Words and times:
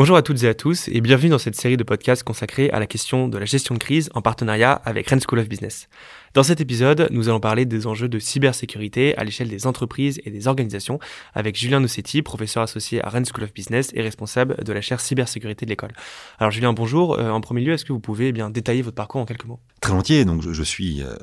Bonjour 0.00 0.16
à 0.16 0.22
toutes 0.22 0.42
et 0.44 0.48
à 0.48 0.54
tous 0.54 0.88
et 0.88 1.02
bienvenue 1.02 1.28
dans 1.28 1.38
cette 1.38 1.56
série 1.56 1.76
de 1.76 1.84
podcasts 1.84 2.22
consacrée 2.22 2.70
à 2.70 2.80
la 2.80 2.86
question 2.86 3.28
de 3.28 3.36
la 3.36 3.44
gestion 3.44 3.74
de 3.74 3.78
crise 3.78 4.08
en 4.14 4.22
partenariat 4.22 4.72
avec 4.72 5.06
Rennes 5.06 5.20
School 5.20 5.40
of 5.40 5.46
Business. 5.46 5.90
Dans 6.32 6.42
cet 6.42 6.58
épisode, 6.62 7.08
nous 7.10 7.28
allons 7.28 7.38
parler 7.38 7.66
des 7.66 7.86
enjeux 7.86 8.08
de 8.08 8.18
cybersécurité 8.18 9.14
à 9.18 9.24
l'échelle 9.24 9.50
des 9.50 9.66
entreprises 9.66 10.18
et 10.24 10.30
des 10.30 10.48
organisations 10.48 11.00
avec 11.34 11.54
Julien 11.54 11.80
Nossetti, 11.80 12.22
professeur 12.22 12.62
associé 12.62 13.04
à 13.04 13.10
Rennes 13.10 13.26
School 13.26 13.44
of 13.44 13.52
Business 13.52 13.90
et 13.92 14.00
responsable 14.00 14.64
de 14.64 14.72
la 14.72 14.80
chaire 14.80 15.00
cybersécurité 15.00 15.66
de 15.66 15.70
l'école. 15.70 15.92
Alors 16.38 16.50
Julien, 16.50 16.72
bonjour. 16.72 17.18
Euh, 17.18 17.28
en 17.28 17.42
premier 17.42 17.60
lieu, 17.60 17.74
est-ce 17.74 17.84
que 17.84 17.92
vous 17.92 18.00
pouvez 18.00 18.28
eh 18.28 18.32
bien 18.32 18.48
détailler 18.48 18.80
votre 18.80 18.94
parcours 18.94 19.20
en 19.20 19.26
quelques 19.26 19.44
mots? 19.44 19.60
Très 19.82 19.90
volontiers. 19.90 20.24
Donc 20.24 20.40
je, 20.40 20.62
suis 20.62 21.02
euh, 21.02 21.14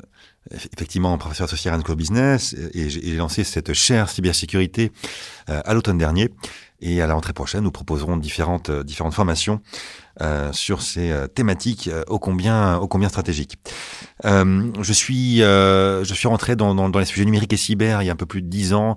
effectivement 0.73 1.17
professeur 1.17 1.45
associé 1.45 1.69
à 1.69 1.73
Rennes 1.73 1.81
School 1.83 1.93
of 1.93 1.97
Business 1.97 2.55
et 2.75 2.91
j'ai 2.91 3.15
lancé 3.15 3.43
cette 3.43 3.73
chaire 3.73 4.09
cybersécurité 4.09 4.91
euh, 5.49 5.61
à 5.65 5.73
l'automne 5.73 5.97
dernier. 5.97 6.29
Et 6.79 7.01
à 7.01 7.07
la 7.07 7.15
rentrée 7.15 7.33
prochaine, 7.33 7.63
nous 7.63 7.71
proposerons 7.71 8.17
différentes, 8.17 8.69
euh, 8.69 8.83
différentes 8.83 9.13
formations 9.13 9.61
euh, 10.21 10.51
sur 10.53 10.81
ces 10.81 11.11
euh, 11.11 11.27
thématiques 11.27 11.87
euh, 11.87 12.03
ô 12.07 12.19
combien, 12.19 12.77
ô 12.77 12.87
combien 12.87 13.09
stratégiques. 13.09 13.57
Euh, 14.25 14.71
je 14.81 14.93
suis, 14.93 15.37
je 15.39 16.13
suis 16.13 16.27
rentré 16.27 16.55
dans, 16.55 16.75
dans, 16.75 16.89
dans, 16.89 16.99
les 16.99 17.05
sujets 17.05 17.25
numériques 17.25 17.53
et 17.53 17.57
cyber 17.57 18.01
il 18.01 18.05
y 18.05 18.09
a 18.09 18.13
un 18.13 18.17
peu 18.17 18.25
plus 18.25 18.41
de 18.41 18.47
dix 18.47 18.73
ans 18.73 18.95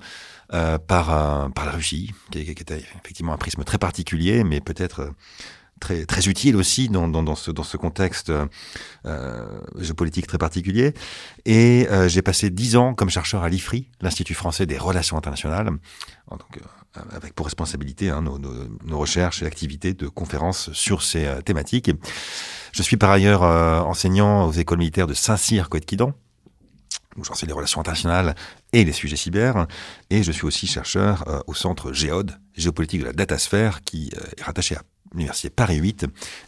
par, 0.51 1.49
par 1.53 1.65
la 1.65 1.71
Russie, 1.71 2.13
qui, 2.33 2.45
qui, 2.45 2.51
était 2.51 2.83
effectivement 3.05 3.33
un 3.33 3.37
prisme 3.37 3.63
très 3.63 3.79
particulier, 3.79 4.43
mais 4.43 4.61
peut-être 4.61 5.13
très, 5.81 6.05
très 6.05 6.29
utile 6.29 6.57
aussi 6.57 6.89
dans, 6.89 7.09
dans, 7.09 7.23
dans, 7.23 7.35
ce, 7.35 7.51
dans 7.51 7.63
ce 7.63 7.77
contexte 7.77 8.31
euh, 9.07 9.61
géopolitique 9.79 10.27
très 10.27 10.39
particulier. 10.39 10.95
Et 11.47 11.89
euh, 11.91 12.09
j'ai 12.09 12.23
passé 12.23 12.51
dix 12.51 12.77
ans 12.77 12.95
comme 12.95 13.11
chercheur 13.11 13.43
à 13.43 13.49
l'IFRI, 13.49 13.89
l'Institut 14.01 14.35
français 14.35 14.67
des 14.67 14.79
relations 14.79 15.17
internationales, 15.17 15.71
donc, 16.31 16.41
euh, 16.57 17.01
avec 17.13 17.35
pour 17.35 17.47
responsabilité 17.47 18.11
hein, 18.11 18.23
nos, 18.23 18.39
nos, 18.39 18.53
nos, 18.85 18.99
recherches 18.99 19.43
et 19.43 19.47
activités 19.47 19.95
de 19.95 20.09
conférences 20.09 20.73
sur 20.73 21.03
ces 21.03 21.27
euh, 21.27 21.41
thématiques. 21.41 21.91
Je 22.73 22.83
suis 22.83 22.97
par 22.97 23.11
ailleurs 23.11 23.43
euh, 23.43 23.81
enseignant 23.81 24.47
aux 24.47 24.53
écoles 24.53 24.79
militaires 24.79 25.07
de 25.07 25.15
Saint-Cyr, 25.15 25.69
Coët-Quidan, 25.69 26.13
où 27.17 27.25
j'enseigne 27.25 27.49
les 27.49 27.55
relations 27.55 27.81
internationales 27.81 28.35
et 28.73 28.85
les 28.85 28.93
sujets 28.93 29.17
cyber. 29.17 29.67
Et 30.11 30.23
je 30.23 30.33
suis 30.33 30.45
aussi 30.45 30.67
chercheur 30.67 31.25
euh, 31.29 31.41
au 31.47 31.55
centre 31.55 31.93
Géode, 31.93 32.39
géopolitique 32.55 33.01
de 33.01 33.07
la 33.07 33.13
datasphère, 33.13 33.83
qui 33.83 34.11
euh, 34.17 34.25
est 34.37 34.43
rattaché 34.43 34.77
à 34.77 34.83
l'université 35.13 35.51
Paris 35.51 35.77
8 35.77 36.07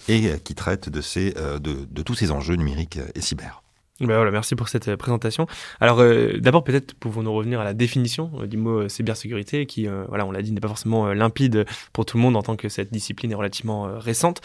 et 0.08 0.28
euh, 0.28 0.36
qui 0.38 0.54
traite 0.54 0.88
de, 0.88 1.00
ces, 1.00 1.34
euh, 1.36 1.58
de, 1.58 1.86
de 1.90 2.02
tous 2.02 2.14
ces 2.14 2.30
enjeux 2.30 2.56
numériques 2.56 2.98
et 3.14 3.20
cyber. 3.20 3.62
Ben 4.02 4.16
voilà, 4.16 4.32
merci 4.32 4.56
pour 4.56 4.68
cette 4.68 4.96
présentation. 4.96 5.46
Alors 5.80 6.00
euh, 6.00 6.38
d'abord 6.38 6.64
peut-être 6.64 6.94
pouvons-nous 6.94 7.32
revenir 7.32 7.60
à 7.60 7.64
la 7.64 7.72
définition 7.72 8.32
euh, 8.40 8.46
du 8.46 8.56
mot 8.56 8.88
cybersécurité 8.88 9.64
qui, 9.66 9.86
euh, 9.86 10.04
voilà, 10.08 10.26
on 10.26 10.32
l'a 10.32 10.42
dit, 10.42 10.50
n'est 10.50 10.60
pas 10.60 10.68
forcément 10.68 11.12
limpide 11.12 11.66
pour 11.92 12.04
tout 12.04 12.16
le 12.16 12.22
monde 12.22 12.34
en 12.36 12.42
tant 12.42 12.56
que 12.56 12.68
cette 12.68 12.92
discipline 12.92 13.30
est 13.30 13.36
relativement 13.36 13.98
récente. 13.98 14.40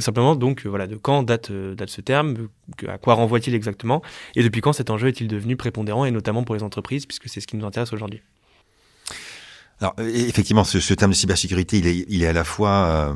simplement 0.00 0.34
donc 0.34 0.66
voilà, 0.66 0.86
de 0.86 0.96
quand 0.96 1.22
date, 1.22 1.52
date 1.52 1.90
ce 1.90 2.00
terme, 2.00 2.48
à 2.88 2.98
quoi 2.98 3.14
renvoie-t-il 3.14 3.54
exactement 3.54 4.02
et 4.34 4.42
depuis 4.42 4.60
quand 4.60 4.72
cet 4.72 4.90
enjeu 4.90 5.08
est-il 5.08 5.28
devenu 5.28 5.56
prépondérant 5.56 6.04
et 6.04 6.10
notamment 6.10 6.42
pour 6.42 6.54
les 6.54 6.62
entreprises 6.62 7.06
puisque 7.06 7.28
c'est 7.28 7.40
ce 7.40 7.46
qui 7.46 7.56
nous 7.56 7.66
intéresse 7.66 7.92
aujourd'hui? 7.92 8.22
Alors 9.80 9.94
effectivement, 9.98 10.64
ce, 10.64 10.80
ce, 10.80 10.94
terme 10.94 11.10
de 11.10 11.16
cybersécurité, 11.16 11.78
il 11.78 11.86
est, 11.86 12.04
il 12.08 12.22
est 12.22 12.28
à 12.28 12.32
la 12.32 12.44
fois, 12.44 13.14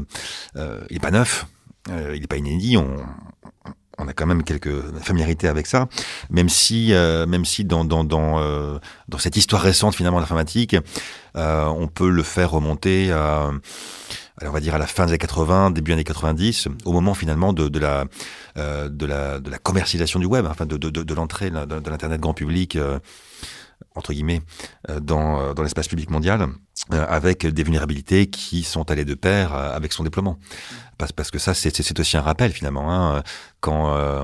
euh, 0.56 0.80
il 0.90 0.96
est 0.96 1.00
pas 1.00 1.10
neuf, 1.12 1.46
euh, 1.90 2.12
il 2.14 2.20
n'est 2.20 2.26
pas 2.26 2.36
inédit. 2.36 2.76
On, 2.76 2.96
on 3.98 4.08
a 4.08 4.12
quand 4.12 4.26
même 4.26 4.42
quelques 4.42 4.82
familiarités 5.00 5.48
avec 5.48 5.66
ça, 5.66 5.88
même 6.30 6.48
si, 6.48 6.92
euh, 6.92 7.26
même 7.26 7.44
si 7.44 7.64
dans 7.64 7.84
dans 7.84 8.04
dans, 8.04 8.40
euh, 8.40 8.78
dans 9.08 9.18
cette 9.18 9.36
histoire 9.36 9.62
récente 9.62 9.94
finalement 9.94 10.18
de 10.18 10.22
l'informatique, 10.22 10.76
euh, 11.36 11.64
on 11.66 11.88
peut 11.88 12.10
le 12.10 12.22
faire 12.22 12.50
remonter 12.50 13.10
à, 13.10 13.50
on 14.42 14.50
va 14.50 14.60
dire 14.60 14.74
à 14.74 14.78
la 14.78 14.86
fin 14.86 15.06
des 15.06 15.12
années 15.12 15.18
80, 15.18 15.70
début 15.70 15.92
années 15.92 16.04
90, 16.04 16.68
au 16.84 16.92
moment 16.92 17.14
finalement 17.14 17.52
de, 17.52 17.68
de 17.68 17.78
la 17.78 18.04
de 18.56 19.06
la 19.06 19.40
de 19.40 19.50
la 19.50 19.58
commercialisation 19.58 20.18
du 20.18 20.26
web, 20.26 20.46
enfin 20.46 20.66
de 20.66 20.76
de, 20.76 20.90
de, 20.90 21.14
l'entrée 21.14 21.50
de, 21.50 21.90
l'internet 21.90 22.20
grand 22.20 22.34
public 22.34 22.78
entre 23.94 24.12
guillemets, 24.14 24.40
dans, 25.02 25.52
dans 25.52 25.62
l'espace 25.62 25.88
public 25.88 26.10
mondial, 26.10 26.46
avec 26.90 27.46
des 27.46 27.62
vulnérabilités 27.62 28.28
qui 28.28 28.62
sont 28.62 28.90
allées 28.90 29.04
de 29.04 29.14
pair 29.14 29.54
avec 29.54 29.92
son 29.92 30.04
déploiement. 30.04 30.38
Parce, 30.98 31.30
que 31.30 31.38
ça, 31.38 31.52
c'est 31.52 32.00
aussi 32.00 32.16
un 32.16 32.22
rappel 32.22 32.52
finalement. 32.52 32.90
Hein. 32.90 33.22
Quand 33.60 33.94
euh, 33.96 34.22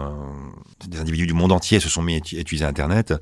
des 0.86 1.00
individus 1.00 1.26
du 1.26 1.34
monde 1.34 1.52
entier 1.52 1.80
se 1.80 1.88
sont 1.88 2.00
mis 2.00 2.14
à 2.14 2.16
utiliser 2.16 2.64
Internet, 2.64 3.12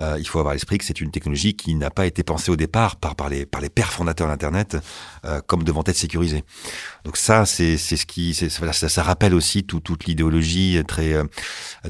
euh, 0.00 0.16
il 0.18 0.26
faut 0.26 0.38
avoir 0.38 0.54
l'esprit 0.54 0.78
que 0.78 0.84
c'est 0.84 1.00
une 1.00 1.10
technologie 1.10 1.54
qui 1.54 1.74
n'a 1.74 1.90
pas 1.90 2.06
été 2.06 2.22
pensée 2.22 2.50
au 2.50 2.56
départ 2.56 2.96
par, 2.96 3.28
les, 3.28 3.46
pères 3.46 3.92
fondateurs 3.92 4.28
d'Internet 4.28 4.76
euh, 5.24 5.40
comme 5.46 5.64
devant 5.64 5.82
être 5.86 5.96
sécurisée. 5.96 6.44
Donc 7.04 7.16
ça, 7.16 7.44
c'est 7.44 7.76
ce 7.76 8.06
qui, 8.06 8.34
ça, 8.34 9.02
rappelle 9.02 9.34
aussi 9.34 9.64
tout, 9.64 9.80
toute 9.80 10.04
l'idéologie 10.04 10.80
très, 10.86 11.14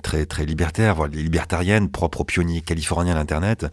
très, 0.03 0.25
très 0.25 0.47
libertaire, 0.47 0.95
voire 0.95 1.09
libertarienne, 1.09 1.91
propre 1.91 2.23
aux 2.23 2.25
pionniers 2.25 2.63
californiens 2.63 3.15
d'Internet. 3.15 3.67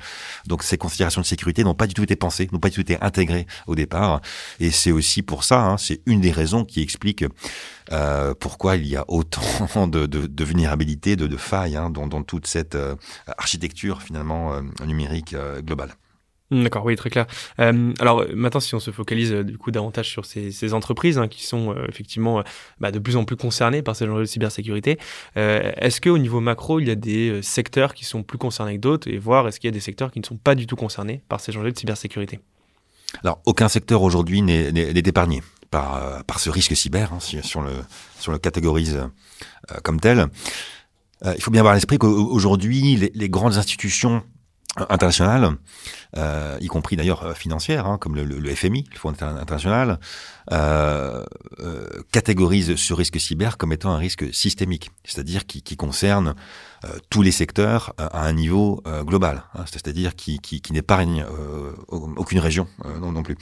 Donc 0.46 0.64
ces 0.64 0.78
considérations 0.78 1.22
de 1.22 1.26
sécurité 1.26 1.64
n'ont 1.64 1.76
pas 1.76 1.88
du 1.88 1.94
tout 1.94 2.04
été 2.04 2.16
pensées, 2.18 2.50
n'ont 2.52 2.60
pas 2.60 2.70
du 2.70 2.76
tout 2.76 2.82
été 2.82 2.98
intégrées 3.02 3.48
au 3.68 3.76
départ. 3.76 4.22
Et 4.60 4.72
c'est 4.72 4.92
aussi 4.92 5.22
pour 5.22 5.44
ça, 5.46 5.62
hein, 5.62 5.78
c'est 5.78 6.02
une 6.06 6.20
des 6.20 6.32
raisons 6.32 6.66
qui 6.66 6.82
explique 6.82 7.29
euh, 7.92 8.34
pourquoi 8.40 8.76
il 8.76 8.88
y 8.88 8.96
a 8.96 9.06
autant 9.08 9.88
de, 9.88 10.06
de, 10.06 10.28
de 10.28 10.44
vulnérabilités, 10.44 11.16
de, 11.16 11.28
de 11.28 11.38
failles 11.38 11.76
hein, 11.76 11.90
dans, 11.90 12.08
dans, 12.08 12.24
toute 12.24 12.48
cette 12.48 12.76
euh, 12.76 12.96
architecture 13.38 14.02
finalement 14.02 14.54
euh, 14.54 14.62
numérique 14.86 15.36
globale? 15.62 15.96
D'accord, 16.52 16.84
oui, 16.84 16.96
très 16.96 17.12
clair. 17.12 17.28
Euh, 17.60 17.94
alors 18.00 18.26
maintenant, 18.34 18.60
si 18.60 18.74
on 18.74 18.80
se 18.80 18.90
focalise 18.90 19.32
euh, 19.32 19.44
du 19.44 19.58
coup 19.60 19.70
davantage 19.70 20.10
sur 20.10 20.26
ces, 20.26 20.52
ces 20.52 20.74
entreprises 20.74 21.20
hein, 21.20 21.28
qui 21.28 21.46
sont 21.46 21.76
euh, 21.76 21.86
effectivement 21.88 22.44
bah, 22.80 22.92
de 22.92 22.98
plus 22.98 23.18
en 23.18 23.24
plus 23.24 23.36
concernées 23.36 23.84
par 23.84 23.96
ces 23.96 24.06
enjeux 24.06 24.22
de 24.22 24.26
cybersécurité, 24.26 24.98
est-ce 25.36 26.02
qu'au 26.02 26.18
niveau 26.18 26.40
macro, 26.40 26.80
il 26.80 26.88
y 26.88 26.92
a 26.92 26.96
des 26.96 27.42
secteurs 27.42 27.94
qui 27.94 28.04
sont 28.04 28.24
plus 28.24 28.38
concernés 28.38 28.76
que 28.76 28.82
d'autres 28.82 29.08
et 29.10 29.18
voir 29.18 29.48
est-ce 29.48 29.60
qu'il 29.60 29.68
y 29.68 29.74
a 29.74 29.74
des 29.74 29.80
secteurs 29.80 30.12
qui 30.12 30.20
ne 30.20 30.26
sont 30.26 30.38
pas 30.38 30.56
du 30.56 30.66
tout 30.66 30.76
concernés 30.76 31.22
par 31.30 31.40
ces 31.40 31.56
enjeux 31.56 31.72
de 31.72 31.78
cybersécurité? 31.78 32.40
Alors, 33.24 33.42
aucun 33.46 33.70
secteur 33.70 34.02
aujourd'hui 34.02 34.42
n'est 34.42 34.92
épargné 34.96 35.42
par, 35.70 35.96
euh, 35.96 36.20
par 36.26 36.40
ce 36.40 36.50
risque 36.50 36.76
cyber, 36.76 37.14
hein, 37.14 37.20
si, 37.20 37.42
si, 37.44 37.58
on 37.58 37.62
le, 37.62 37.74
si 38.20 38.30
on 38.30 38.32
le 38.32 38.40
catégorise 38.40 38.96
euh, 39.72 39.76
comme 39.84 40.00
tel. 40.00 40.28
Euh, 41.26 41.34
il 41.36 41.42
faut 41.42 41.52
bien 41.52 41.62
avoir 41.62 41.74
à 41.74 41.76
l'esprit 41.76 41.98
qu'aujourd'hui, 41.98 42.96
les, 42.96 43.12
les, 43.14 43.30
grandes 43.30 43.58
institutions 43.58 44.24
internationales, 44.78 45.56
euh, 46.18 46.58
y 46.62 46.68
compris 46.68 46.96
d'ailleurs 46.96 47.36
financières, 47.36 47.88
hein, 47.88 47.98
comme 47.98 48.16
le, 48.16 48.24
le, 48.24 48.56
FMI, 48.56 48.86
le 48.92 48.98
Fonds 48.98 49.14
international, 49.22 50.00
euh, 50.52 51.24
euh, 51.60 51.88
catégorise 52.12 52.76
ce 52.76 52.94
risque 52.94 53.20
cyber 53.20 53.58
comme 53.58 53.72
étant 53.72 53.92
un 53.92 53.98
risque 53.98 54.34
systémique, 54.34 54.90
c'est-à-dire 55.04 55.46
qui, 55.46 55.62
qui, 55.62 55.76
concerne 55.76 56.34
euh, 56.86 56.88
tous 57.10 57.22
les 57.22 57.32
secteurs 57.32 57.94
à 57.98 58.26
un 58.26 58.34
niveau 58.34 58.82
global, 59.04 59.44
hein, 59.54 59.66
c'est-à-dire 59.72 60.16
qui, 60.16 60.40
qui, 60.40 60.62
qui 60.62 60.74
n'épargne 60.74 61.26
aucune 61.90 62.40
région 62.40 62.68
non, 63.02 63.12
non, 63.12 63.24
plus. 63.24 63.38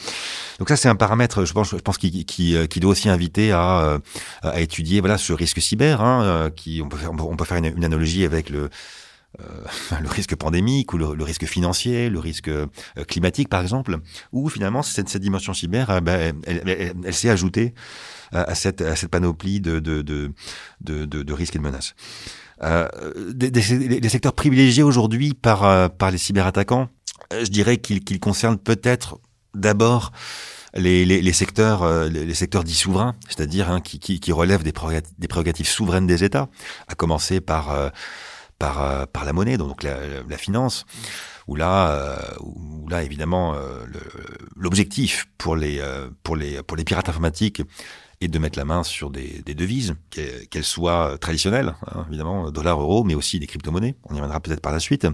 Donc 0.59 0.69
ça, 0.69 0.75
c'est 0.75 0.89
un 0.89 0.95
paramètre, 0.95 1.45
je 1.45 1.53
pense, 1.53 1.71
je 1.71 1.77
pense 1.77 1.97
qui, 1.97 2.25
qui 2.25 2.79
doit 2.79 2.91
aussi 2.91 3.09
inviter 3.09 3.51
à, 3.51 3.99
à 4.41 4.59
étudier 4.59 4.99
voilà 4.99 5.17
ce 5.17 5.33
risque 5.33 5.61
cyber, 5.61 6.01
hein, 6.01 6.51
qui 6.55 6.81
on 6.83 6.89
peut 6.89 6.97
faire, 6.97 7.11
on 7.11 7.35
peut 7.35 7.45
faire 7.45 7.57
une, 7.57 7.65
une 7.65 7.85
analogie 7.85 8.25
avec 8.25 8.49
le 8.49 8.69
euh, 9.41 9.43
le 10.01 10.07
risque 10.07 10.35
pandémique 10.35 10.93
ou 10.93 10.97
le, 10.97 11.23
risque 11.23 11.45
financier, 11.45 12.09
le 12.09 12.19
risque 12.19 12.47
euh, 12.47 12.67
climatique 13.07 13.49
par 13.49 13.61
exemple, 13.61 13.99
où 14.31 14.49
finalement 14.49 14.81
cette, 14.81 15.15
dimension 15.17 15.53
cyber, 15.53 15.89
euh, 15.89 15.99
ben, 15.99 16.33
elle, 16.45 17.13
s'est 17.13 17.29
ajoutée 17.29 17.73
à 18.31 18.55
cette, 18.55 19.07
panoplie 19.07 19.61
de, 19.61 20.31
risques 21.33 21.55
et 21.55 21.59
de 21.59 21.63
menaces. 21.63 21.95
Des, 23.33 24.09
secteurs 24.09 24.33
privilégiés 24.33 24.83
aujourd'hui 24.83 25.33
par, 25.33 25.91
les 26.11 26.17
cyberattaquants, 26.17 26.89
je 27.31 27.49
dirais 27.49 27.77
qu'ils 27.77 28.03
qu 28.03 28.19
concernent 28.19 28.57
peut-être 28.57 29.19
d'abord 29.53 30.11
les, 30.73 31.33
secteurs, 31.33 32.09
dits 32.63 32.73
souverains, 32.73 33.15
c'est-à-dire 33.27 33.71
hein, 33.71 33.81
qui, 33.81 34.31
relèvent 34.31 34.63
des 34.63 34.73
prérogatives 35.27 35.67
souveraines 35.67 36.07
des 36.07 36.23
États, 36.23 36.49
à 36.87 36.95
commencer 36.95 37.39
par 37.39 37.91
par, 38.59 38.81
euh, 38.81 39.05
par 39.05 39.25
la 39.25 39.33
monnaie, 39.33 39.57
donc 39.57 39.83
la, 39.83 39.97
la 40.27 40.37
finance, 40.37 40.85
où 41.47 41.55
là, 41.55 41.91
euh, 41.91 42.17
où 42.41 42.87
là 42.89 43.03
évidemment, 43.03 43.55
euh, 43.55 43.85
l'objectif 44.55 45.27
pour 45.37 45.55
les, 45.55 45.81
pour, 46.23 46.35
les, 46.35 46.61
pour 46.63 46.77
les 46.77 46.83
pirates 46.83 47.09
informatiques 47.09 47.61
est 48.19 48.27
de 48.27 48.39
mettre 48.39 48.57
la 48.57 48.65
main 48.65 48.83
sur 48.83 49.11
des, 49.11 49.43
des 49.45 49.53
devises, 49.53 49.95
qu'elles 50.09 50.63
soient 50.63 51.17
traditionnelles, 51.19 51.75
hein, 51.93 52.05
évidemment, 52.09 52.49
dollar, 52.51 52.81
euro, 52.81 53.03
mais 53.03 53.13
aussi 53.13 53.39
des 53.39 53.45
crypto-monnaies. 53.47 53.95
On 54.05 54.13
y 54.13 54.17
reviendra 54.17 54.39
peut-être 54.39 54.61
par 54.61 54.71
la 54.71 54.79
suite. 54.79 55.07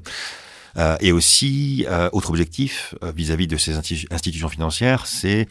Euh, 0.77 0.97
et 1.01 1.11
aussi, 1.11 1.85
euh, 1.89 2.09
autre 2.13 2.29
objectif 2.29 2.95
vis-à-vis 3.01 3.45
-vis 3.45 3.49
de 3.49 3.57
ces 3.57 3.75
institutions 4.11 4.49
financières, 4.49 5.05
c'est 5.05 5.47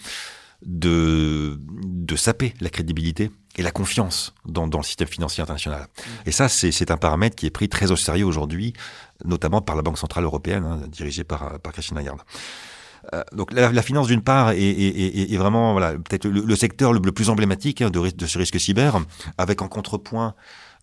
de, 0.65 1.59
de 1.61 2.17
saper 2.17 2.55
la 2.61 2.71
crédibilité 2.71 3.31
et 3.57 3.63
la 3.63 3.71
confiance 3.71 4.35
dans, 4.47 4.67
dans 4.67 4.79
le 4.79 4.85
système 4.85 5.09
financier 5.09 5.43
international. 5.43 5.83
Mmh. 5.83 6.03
Et 6.27 6.33
ça, 6.33 6.49
c'est 6.49 6.91
un 6.91 6.97
paramètre 6.97 7.37
qui 7.37 7.47
est 7.47 7.51
pris 7.51 7.69
très 7.69 7.91
au 7.91 7.97
sérieux 7.97 8.25
aujourd'hui, 8.25 8.73
notamment 9.25 9.61
par 9.61 9.77
la 9.77 9.83
Banque 9.83 9.99
Centrale 9.99 10.25
Européenne, 10.25 10.65
hein, 10.65 10.81
dirigée 10.89 11.25
par, 11.25 11.61
par 11.61 11.73
Christine 11.73 11.97
Lagarde. 11.97 12.21
donc 13.33 13.53
la, 13.53 13.83
finance 13.83 14.07
d'une 14.07 14.23
part 14.23 14.53
est, 14.53 15.37
vraiment 15.37 15.73
voilà 15.73 15.93
peut-être 15.93 16.27
le, 16.27 16.57
secteur 16.57 16.93
le, 16.93 17.01
plus 17.01 17.31
emblématique 17.31 17.83
hein, 17.83 17.91
de, 17.91 18.11
de, 18.11 18.27
ce 18.27 18.39
risque 18.39 18.59
cyber, 18.61 19.01
avec 19.39 19.61
en 19.61 19.69
contrepoint 19.69 20.35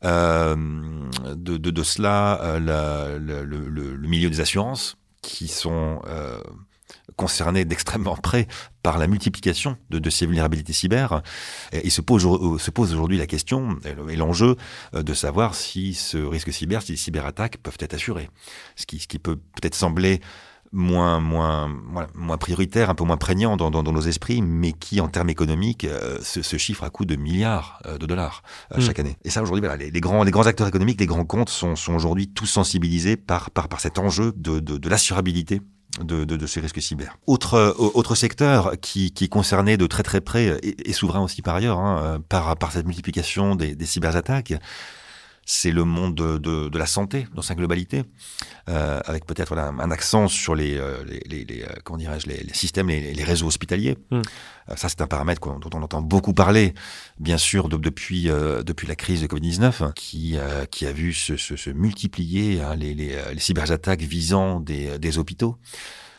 de, 0.04 1.36
de, 1.36 1.84
cela 1.84 2.58
le, 2.60 3.18
le, 3.18 4.08
milieu 4.08 4.30
des 4.30 4.42
assurances 4.42 4.98
qui 5.22 5.48
sont 5.48 6.02
concernés 7.16 7.66
d'extrêmement 7.66 8.16
près 8.16 8.48
par 8.82 8.98
la 8.98 9.08
multiplication 9.08 9.78
de, 9.90 10.00
de 10.00 10.10
ces 10.10 10.26
vulnérabilités 10.26 10.74
cyber. 10.74 11.22
Et 11.74 11.82
il 11.84 11.92
se 11.92 12.02
pose, 12.02 12.26
euh, 12.26 12.58
se 12.58 12.72
pose 12.72 12.94
aujourd'hui 12.94 13.18
la 13.18 13.28
question 13.28 13.78
et 14.10 14.16
l'enjeu 14.16 14.56
euh, 14.96 15.04
de 15.04 15.14
savoir 15.14 15.54
si 15.54 15.94
ce 15.94 16.18
risque 16.18 16.54
cyber, 16.54 16.82
si 16.82 16.94
les 16.94 16.98
cyberattaques 16.98 17.58
peuvent 17.58 17.78
être 17.80 17.94
assurées. 17.94 18.30
Ce 18.78 18.86
qui, 18.86 19.00
ce 19.00 19.08
qui 19.08 19.20
peut 19.20 19.36
peut-être 19.36 19.76
sembler 19.76 20.22
moins, 20.72 21.20
moins, 21.20 21.68
moins 22.14 22.38
prioritaire, 22.38 22.90
un 22.90 22.96
peu 22.96 23.04
moins 23.04 23.18
prégnant 23.18 23.58
dans, 23.58 23.72
dans, 23.72 23.84
nos 23.84 24.02
esprits, 24.02 24.42
mais 24.42 24.72
qui, 24.72 25.02
en 25.02 25.08
termes 25.08 25.30
économiques, 25.30 25.84
euh, 25.84 26.20
se, 26.22 26.58
chiffre 26.58 26.84
à 26.84 26.90
coût 26.92 27.06
de 27.06 27.16
milliards 27.16 27.82
de 28.00 28.06
dollars 28.06 28.44
hmm. 28.74 28.80
chaque 28.80 29.00
année. 29.00 29.18
Et 29.26 29.30
ça, 29.30 29.42
aujourd'hui, 29.42 29.66
voilà, 29.66 29.84
les, 29.84 30.00
grands, 30.00 30.24
les 30.24 30.32
grands 30.32 30.46
acteurs 30.46 30.68
économiques, 30.68 31.02
les 31.02 31.08
grands 31.08 31.26
comptes 31.26 31.50
sont, 31.50 31.76
sont 31.76 31.96
aujourd'hui 31.96 32.30
tous 32.30 32.46
sensibilisés 32.46 33.18
par, 33.18 33.50
par, 33.50 33.68
par 33.68 33.80
cet 33.82 33.98
enjeu 33.98 34.32
de, 34.38 34.60
de, 34.60 34.78
de 34.78 34.90
l'assurabilité 34.90 35.60
de, 36.02 36.24
de, 36.24 36.38
de, 36.38 36.48
ces 36.48 36.60
risques 36.60 36.82
cyber. 36.82 37.18
Autre, 37.28 37.56
euh, 37.56 37.74
autre 37.78 38.16
secteur 38.16 38.74
qui, 38.82 39.12
qui 39.12 39.26
est 39.26 39.30
concerné 39.30 39.78
de 39.78 39.88
très 39.88 40.04
très 40.04 40.22
près, 40.22 40.60
et, 40.64 40.94
souverain 40.94 41.22
aussi 41.22 41.42
par 41.42 41.56
ailleurs, 41.56 41.80
hein, 41.80 42.02
euh, 42.04 42.20
par, 42.28 42.56
par 42.58 42.72
cette 42.72 42.86
multiplication 42.86 43.56
des, 43.56 43.76
des 43.76 43.86
cyberattaques, 43.86 44.54
c'est 45.52 45.72
le 45.72 45.84
monde 45.84 46.14
de, 46.14 46.38
de, 46.38 46.70
de, 46.70 46.78
la 46.78 46.86
santé 46.86 47.26
dans 47.34 47.42
sa 47.42 47.56
globalité, 47.56 48.04
euh, 48.70 49.00
avec 49.06 49.26
peut-être 49.26 49.48
voilà, 49.48 49.70
un 49.70 49.90
accent 49.90 50.28
sur 50.28 50.54
les, 50.54 50.78
euh, 50.78 51.04
les, 51.26 51.44
les, 51.44 51.64
euh, 51.64 51.70
comment 51.84 51.98
dirais-je, 51.98 52.28
les, 52.28 52.44
les, 52.44 52.54
systèmes, 52.54 52.88
les, 52.88 53.16
les 53.16 53.24
réseaux 53.24 53.48
hospitaliers. 53.48 53.98
Hmm. 54.12 54.22
ça, 54.76 54.90
c'est 54.90 55.02
un 55.02 55.08
paramètre 55.08 55.42
dont 55.42 55.70
on 55.74 55.82
entend 55.82 56.04
beaucoup 56.04 56.34
parler, 56.34 56.76
bien 57.18 57.40
sûr, 57.40 57.68
depuis 57.68 58.26
depuis 58.26 58.86
la 58.86 58.96
crise 58.96 59.24
de 59.24 59.28
Covid-19, 59.28 59.92
qui 59.94 60.38
qui 60.70 60.86
a 60.86 60.92
vu 60.92 61.14
se, 61.14 61.36
se, 61.36 61.56
se 61.56 61.72
multiplier 61.72 62.62
hein, 62.62 62.76
les, 62.76 62.94
les, 62.94 63.18
les 63.34 63.40
cyberattaques 63.40 64.04
visant 64.04 64.60
des, 64.60 65.00
des 65.00 65.18
hôpitaux. 65.18 65.58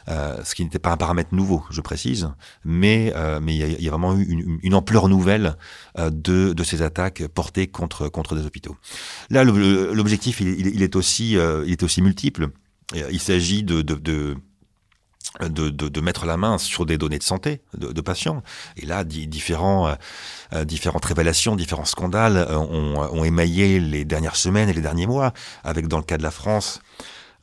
Euh, 0.08 0.42
ce 0.44 0.54
qui 0.54 0.64
n'était 0.64 0.78
pas 0.78 0.90
un 0.90 0.96
paramètre 0.96 1.34
nouveau, 1.34 1.64
je 1.70 1.80
précise, 1.80 2.30
mais 2.64 3.12
euh, 3.16 3.40
mais 3.42 3.54
il 3.54 3.82
y, 3.82 3.88
a 3.88 3.90
vraiment 3.90 4.16
eu 4.16 4.58
une, 4.62 4.74
ampleur 4.74 5.08
nouvelle 5.08 5.56
euh, 5.98 6.10
de, 6.10 6.52
de 6.52 6.64
ces 6.64 6.82
attaques 6.82 7.26
portées 7.28 7.66
contre 7.66 8.08
contre 8.08 8.34
des 8.34 8.46
hôpitaux. 8.46 8.76
Là, 9.28 9.44
l'objectif, 9.44 10.40
il, 10.40 10.82
est 10.82 10.96
aussi 10.96 11.32
il 11.32 11.72
est 11.72 11.82
aussi 11.82 12.02
multiple. 12.02 12.48
Il 12.94 13.20
s'agit 13.20 13.62
de, 13.62 13.82
de, 13.82 14.34
de 15.40 16.00
mettre 16.00 16.26
la 16.26 16.36
main 16.36 16.58
sur 16.58 16.86
des 16.86 16.98
données 16.98 17.18
de 17.18 17.22
santé 17.22 17.60
de, 17.76 18.00
patients. 18.00 18.42
Et 18.76 18.86
là, 18.86 19.04
différents, 19.04 19.94
différentes 20.64 21.04
révélations, 21.04 21.54
différents 21.54 21.84
scandales 21.84 22.48
ont, 22.52 23.22
émaillé 23.22 23.78
les 23.78 24.04
dernières 24.04 24.34
semaines 24.34 24.68
et 24.68 24.72
les 24.72 24.80
derniers 24.80 25.06
mois, 25.06 25.32
avec 25.62 25.86
dans 25.86 25.98
le 25.98 26.04
cas 26.04 26.18
de 26.18 26.24
la 26.24 26.32
France 26.32 26.80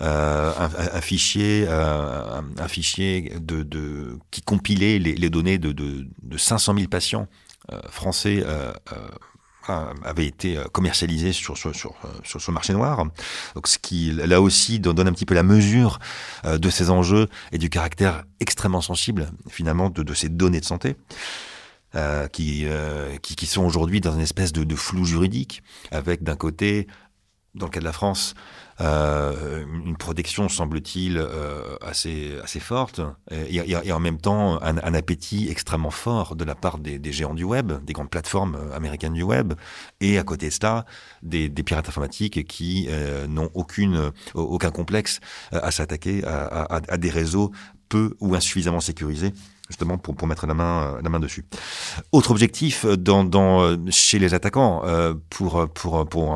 euh, 0.03 0.53
un, 0.59 1.01
fichier, 1.01 1.65
euh, 1.67 2.41
un, 2.59 2.67
fichier 2.67 3.33
qui 4.29 4.41
compilait 4.43 4.99
les, 4.99 5.29
données 5.31 5.57
de, 5.57 5.71
de, 5.71 6.07
de, 6.21 6.37
500 6.37 6.75
000 6.75 6.87
patients 6.87 7.27
euh, 7.71 7.81
français 7.89 8.43
avait 9.67 10.27
été 10.27 10.57
commercialisé 10.71 11.33
sur, 11.33 11.57
sur, 11.57 11.75
sur, 11.75 11.95
sur, 12.23 12.39
ce 12.39 12.51
marché 12.51 12.73
noir. 12.73 13.05
Donc, 13.55 13.67
ce 13.67 13.79
qui, 13.79 14.11
là 14.11 14.39
aussi, 14.39 14.79
donne 14.79 15.07
un 15.07 15.11
petit 15.11 15.25
peu 15.25 15.33
la 15.33 15.43
mesure 15.43 15.99
de 16.45 16.69
ces 16.69 16.89
enjeux 16.89 17.27
et 17.51 17.57
du 17.57 17.69
caractère 17.69 18.23
extrêmement 18.39 18.79
sensible, 18.79 19.29
finalement, 19.49 19.89
de, 19.89 20.13
ces 20.13 20.29
données 20.29 20.61
de 20.61 20.65
santé. 20.65 20.95
Qui, 22.31 22.67
qui, 23.21 23.45
sont 23.45 23.65
aujourd'hui 23.65 23.99
dans 23.99 24.13
une 24.13 24.21
espèce 24.21 24.53
de 24.53 24.75
flou 24.75 25.03
juridique, 25.03 25.63
avec 25.91 26.23
d'un 26.23 26.35
côté, 26.35 26.87
dans 27.55 27.65
le 27.65 27.71
cas 27.71 27.79
de 27.79 27.85
la 27.85 27.93
France, 27.93 28.35
euh, 28.79 29.65
une 29.85 29.97
protection 29.97 30.49
semble-t-il 30.49 31.17
euh, 31.17 31.77
assez 31.81 32.37
assez 32.43 32.59
forte. 32.59 33.01
Et, 33.31 33.91
en 33.91 33.99
même 33.99 34.19
temps 34.19 34.61
un, 34.61 34.77
un, 34.77 34.93
appétit 34.93 35.47
extrêmement 35.49 35.91
fort 35.91 36.35
de 36.35 36.43
la 36.43 36.53
part 36.53 36.77
des, 36.77 36.99
des, 36.99 37.11
géants 37.11 37.33
du 37.33 37.43
web, 37.43 37.73
des 37.83 37.93
grandes 37.93 38.09
plateformes 38.09 38.55
euh, 38.55 38.75
américaines 38.75 39.13
du 39.13 39.23
web. 39.23 39.53
Et 39.99 40.19
à 40.19 40.23
côté 40.23 40.49
de 40.49 40.53
cela 40.53 40.85
des, 41.23 41.49
des 41.49 41.63
pirates 41.63 41.89
informatiques 41.89 42.45
qui 42.47 42.87
euh, 42.89 43.27
n'ont 43.27 43.49
aucune 43.53 44.11
aucun 44.35 44.71
complexe 44.71 45.19
à 45.51 45.71
s'attaquer 45.71 46.23
à, 46.23 46.45
à, 46.45 46.81
à 46.87 46.97
des 46.97 47.09
réseaux 47.09 47.51
peu 47.89 48.15
ou 48.19 48.35
insuffisamment 48.35 48.81
sécurisés 48.81 49.33
justement 49.67 49.97
pour, 49.97 50.15
pour 50.15 50.27
mettre 50.27 50.47
la 50.47 50.53
main, 50.53 50.95
euh, 50.95 51.01
la 51.01 51.09
main 51.09 51.19
dessus. 51.19 51.45
Autre 52.11 52.31
objectif 52.31 52.85
euh, 52.85 52.97
dans, 52.97 53.23
dans, 53.23 53.61
euh, 53.61 53.77
chez 53.89 54.19
les 54.19 54.33
attaquants 54.33 54.83
pour, 55.29 55.67
pour, 55.73 56.07
pour, 56.07 56.29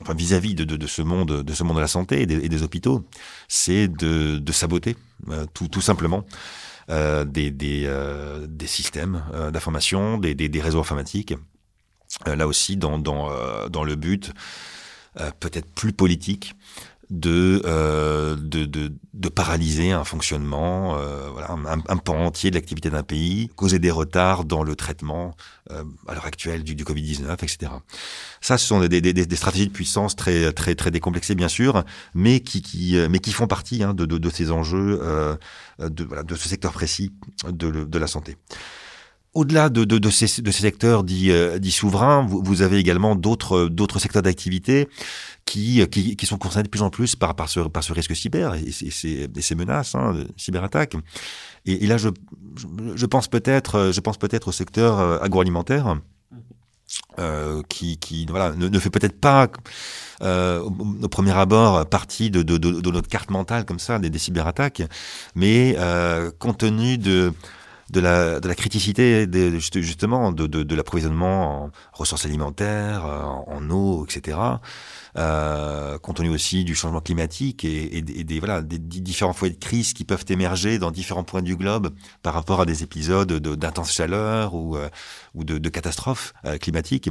enfin, 0.00 0.14
vis-à-vis 0.14 0.54
de, 0.54 0.64
de, 0.64 0.86
ce 0.86 1.02
monde, 1.02 1.42
de 1.42 1.54
ce 1.54 1.62
monde 1.64 1.76
de 1.76 1.80
la 1.80 1.88
santé 1.88 2.22
et 2.22 2.26
des, 2.26 2.62
hôpitaux, 2.62 3.04
c'est 3.48 3.88
de, 3.88 4.52
saboter 4.52 4.96
tout, 5.54 5.68
tout 5.68 5.80
simplement. 5.80 6.24
Des, 6.88 7.50
des, 7.50 7.86
des 8.48 8.66
systèmes 8.66 9.22
euh, 9.34 9.50
d'information, 9.50 10.16
des, 10.16 10.34
des, 10.34 10.48
des, 10.48 10.60
réseaux 10.60 10.80
informatiques. 10.80 11.34
là 12.24 12.46
aussi, 12.46 12.78
dans, 12.78 12.98
dans, 12.98 13.28
dans 13.68 13.84
le 13.84 13.94
but 13.94 14.32
peut-être 15.40 15.70
plus 15.74 15.92
politique 15.92 16.54
de, 17.10 17.62
euh, 17.64 18.36
de, 18.36 18.66
de, 18.66 18.92
de, 19.14 19.28
paralyser 19.28 19.92
un 19.92 20.04
fonctionnement, 20.04 20.98
euh, 20.98 21.30
voilà, 21.30 21.50
un, 21.52 21.82
un, 21.88 21.96
pan 21.96 22.26
entier 22.26 22.50
de 22.50 22.56
l'activité 22.56 22.90
d'un 22.90 23.02
pays, 23.02 23.48
causer 23.56 23.78
des 23.78 23.90
retards 23.90 24.44
dans 24.44 24.62
le 24.62 24.76
traitement 24.76 25.34
euh, 25.70 25.84
à 26.06 26.14
l'heure 26.14 26.26
actuelle 26.26 26.64
du, 26.64 26.74
du 26.74 26.84
Covid-19, 26.84 27.32
etc. 27.32 27.72
Ça, 28.42 28.58
ce 28.58 28.66
sont 28.66 28.80
des, 28.80 29.00
des, 29.00 29.12
des, 29.12 29.36
stratégies 29.36 29.68
de 29.68 29.72
puissance 29.72 30.16
très, 30.16 30.52
très, 30.52 30.74
très 30.74 30.90
décomplexées, 30.90 31.34
bien 31.34 31.48
sûr, 31.48 31.84
mais 32.14 32.40
qui, 32.40 32.60
qui, 32.60 32.96
euh, 32.98 33.08
mais 33.10 33.20
qui 33.20 33.32
font 33.32 33.46
partie 33.46 33.82
hein, 33.82 33.94
de, 33.94 34.04
de, 34.04 34.18
de, 34.18 34.30
ces 34.30 34.50
enjeux 34.50 35.00
euh, 35.02 35.36
de, 35.78 36.04
voilà, 36.04 36.22
de 36.24 36.34
ce 36.34 36.48
secteur 36.48 36.72
précis 36.72 37.12
de, 37.48 37.70
de 37.84 37.98
la 37.98 38.06
santé. 38.06 38.36
Au-delà 39.34 39.68
de, 39.68 40.10
ces, 40.10 40.26
secteurs 40.26 41.04
dits, 41.04 41.30
euh, 41.30 41.60
souverains, 41.64 42.26
vous, 42.26 42.62
avez 42.62 42.78
également 42.78 43.14
d'autres 43.14 43.68
d'autres 43.68 43.98
secteurs 43.98 44.22
d'activité 44.22 44.88
qui, 45.44 45.86
qui, 45.88 46.26
sont 46.26 46.38
concernés 46.38 46.64
de 46.64 46.68
plus 46.68 46.82
en 46.82 46.90
plus 46.90 47.14
par, 47.14 47.48
ce, 47.48 47.92
risque 47.92 48.16
cyber 48.16 48.54
et, 48.54 48.70
ces, 48.72 49.54
menaces, 49.54 49.94
hein, 49.94 50.24
cyberattaques. 50.36 50.96
Et, 51.66 51.86
là, 51.86 51.98
je, 51.98 52.08
je 52.94 53.06
pense 53.06 53.28
peut-être 53.28 54.48
au 54.48 54.52
secteur 54.52 54.98
euh, 54.98 55.18
agroalimentaire. 55.20 55.98
Euh, 57.18 57.62
qui, 57.68 57.98
ne, 58.30 58.78
fait 58.78 58.88
peut-être 58.88 59.20
pas 59.20 59.48
euh, 60.22 60.60
au, 60.60 61.08
premier 61.08 61.36
abord 61.36 61.86
partie 61.86 62.30
de, 62.30 62.42
notre 62.90 63.08
carte 63.08 63.30
mentale 63.30 63.66
comme 63.66 63.78
ça 63.78 63.98
des, 63.98 64.18
cyberattaques, 64.18 64.82
mais 65.34 65.74
euh, 65.78 66.30
compte 66.38 66.58
tenu 66.58 66.96
de 66.96 67.34
de 67.90 68.00
la, 68.00 68.40
de 68.40 68.48
la 68.48 68.54
criticité 68.54 69.26
de, 69.26 69.58
justement 69.58 70.32
de, 70.32 70.46
de, 70.46 70.62
de 70.62 70.74
l'approvisionnement 70.74 71.64
en 71.64 71.70
ressources 71.92 72.26
alimentaires, 72.26 73.04
en, 73.04 73.44
en 73.48 73.70
eau, 73.70 74.04
etc. 74.04 74.38
Euh, 75.16 75.98
compte 75.98 76.16
tenu 76.16 76.28
aussi 76.28 76.64
du 76.64 76.74
changement 76.74 77.00
climatique 77.00 77.64
et, 77.64 77.98
et, 77.98 78.02
des, 78.02 78.38
voilà, 78.38 78.62
des 78.62 78.78
différents 78.78 79.32
foyers 79.32 79.54
de 79.54 79.58
crise 79.58 79.92
qui 79.92 80.04
peuvent 80.04 80.24
émerger 80.28 80.78
dans 80.78 80.90
différents 80.90 81.24
points 81.24 81.42
du 81.42 81.56
globe 81.56 81.94
par 82.22 82.34
rapport 82.34 82.60
à 82.60 82.66
des 82.66 82.82
épisodes 82.82 83.32
d'intense 83.32 83.92
chaleur 83.92 84.54
ou, 84.54 84.76
euh, 84.76 84.88
ou 85.34 85.44
de, 85.44 85.68
catastrophes 85.68 86.34
euh, 86.44 86.58
climatiques. 86.58 87.10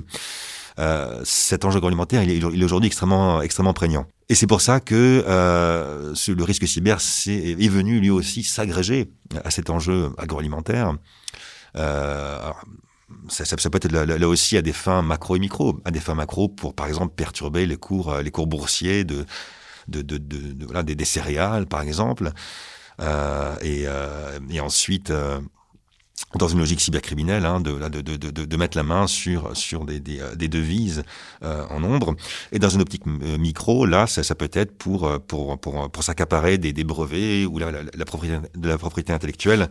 Euh, 0.79 1.21
cet 1.23 1.65
enjeu 1.65 1.77
agroalimentaire, 1.77 2.23
il 2.23 2.31
est, 2.31 2.37
il 2.37 2.61
est 2.61 2.65
aujourd'hui 2.65 2.87
extrêmement, 2.87 3.41
extrêmement 3.41 3.73
prégnant. 3.73 4.05
Et 4.29 4.35
c'est 4.35 4.47
pour 4.47 4.61
ça 4.61 4.79
que 4.79 5.23
euh, 5.25 6.13
le 6.27 6.43
risque 6.43 6.67
cyber 6.67 6.97
est, 6.97 7.29
est, 7.29 7.69
venu 7.69 7.99
lui 7.99 8.09
aussi 8.09 8.43
s'agréger 8.43 9.09
à 9.45 9.51
cet 9.51 9.69
enjeu 9.69 10.11
agroalimentaire. 10.17 10.97
Euh, 11.77 12.51
ça, 13.29 13.45
ça, 13.45 13.69
peut 13.69 13.79
être 13.81 13.91
là, 13.91 14.27
aussi 14.27 14.57
à 14.57 14.61
des 14.61 14.73
fins 14.73 15.01
macro 15.01 15.37
et 15.37 15.39
micro, 15.39 15.79
à 15.85 15.91
des 15.91 16.01
fins 16.01 16.15
macro 16.15 16.49
pour 16.49 16.73
par 16.73 16.87
exemple 16.87 17.13
perturber 17.15 17.65
les 17.65 17.77
cours, 17.77 18.17
les 18.17 18.31
cours 18.31 18.47
boursiers 18.47 19.05
de, 19.05 19.25
de, 19.87 20.01
de, 20.01 20.17
de 20.17 20.65
voilà, 20.65 20.83
des, 20.83 20.95
des, 20.95 21.05
céréales 21.05 21.65
par 21.65 21.81
exemple, 21.81 22.31
euh, 23.01 23.55
et, 23.61 23.83
euh, 23.85 24.39
et 24.49 24.59
ensuite 24.59 25.11
euh, 25.11 25.39
dans 26.35 26.47
une 26.47 26.59
logique 26.59 26.81
cybercriminelle, 26.81 27.45
hein, 27.45 27.61
de, 27.61 27.73
de, 27.89 28.01
de, 28.01 28.45
de, 28.45 28.57
mettre 28.57 28.77
la 28.77 28.83
main 28.83 29.07
sur, 29.07 29.55
sur 29.55 29.85
des, 29.85 29.99
des, 29.99 30.19
euh, 30.19 30.35
des 30.35 30.47
devises 30.47 31.03
euh, 31.43 31.65
en 31.69 31.79
nombre. 31.79 32.15
Et 32.51 32.59
dans 32.59 32.69
une 32.69 32.81
optique 32.81 33.03
euh, 33.07 33.37
micro, 33.37 33.85
là, 33.85 34.07
ça, 34.07 34.23
ça 34.23 34.35
peut 34.35 34.49
être 34.53 34.77
pour, 34.77 35.07
euh, 35.07 35.19
pour, 35.19 35.57
pour, 35.59 35.89
pour 35.89 36.03
s'accaparer 36.03 36.57
des, 36.57 36.73
des 36.73 36.83
brevets 36.83 37.45
ou 37.45 37.59
la, 37.59 37.71
la, 37.71 37.79
la, 37.93 38.05
propriété, 38.05 38.47
de 38.55 38.67
la 38.67 38.77
propriété 38.77 39.13
intellectuelle 39.13 39.69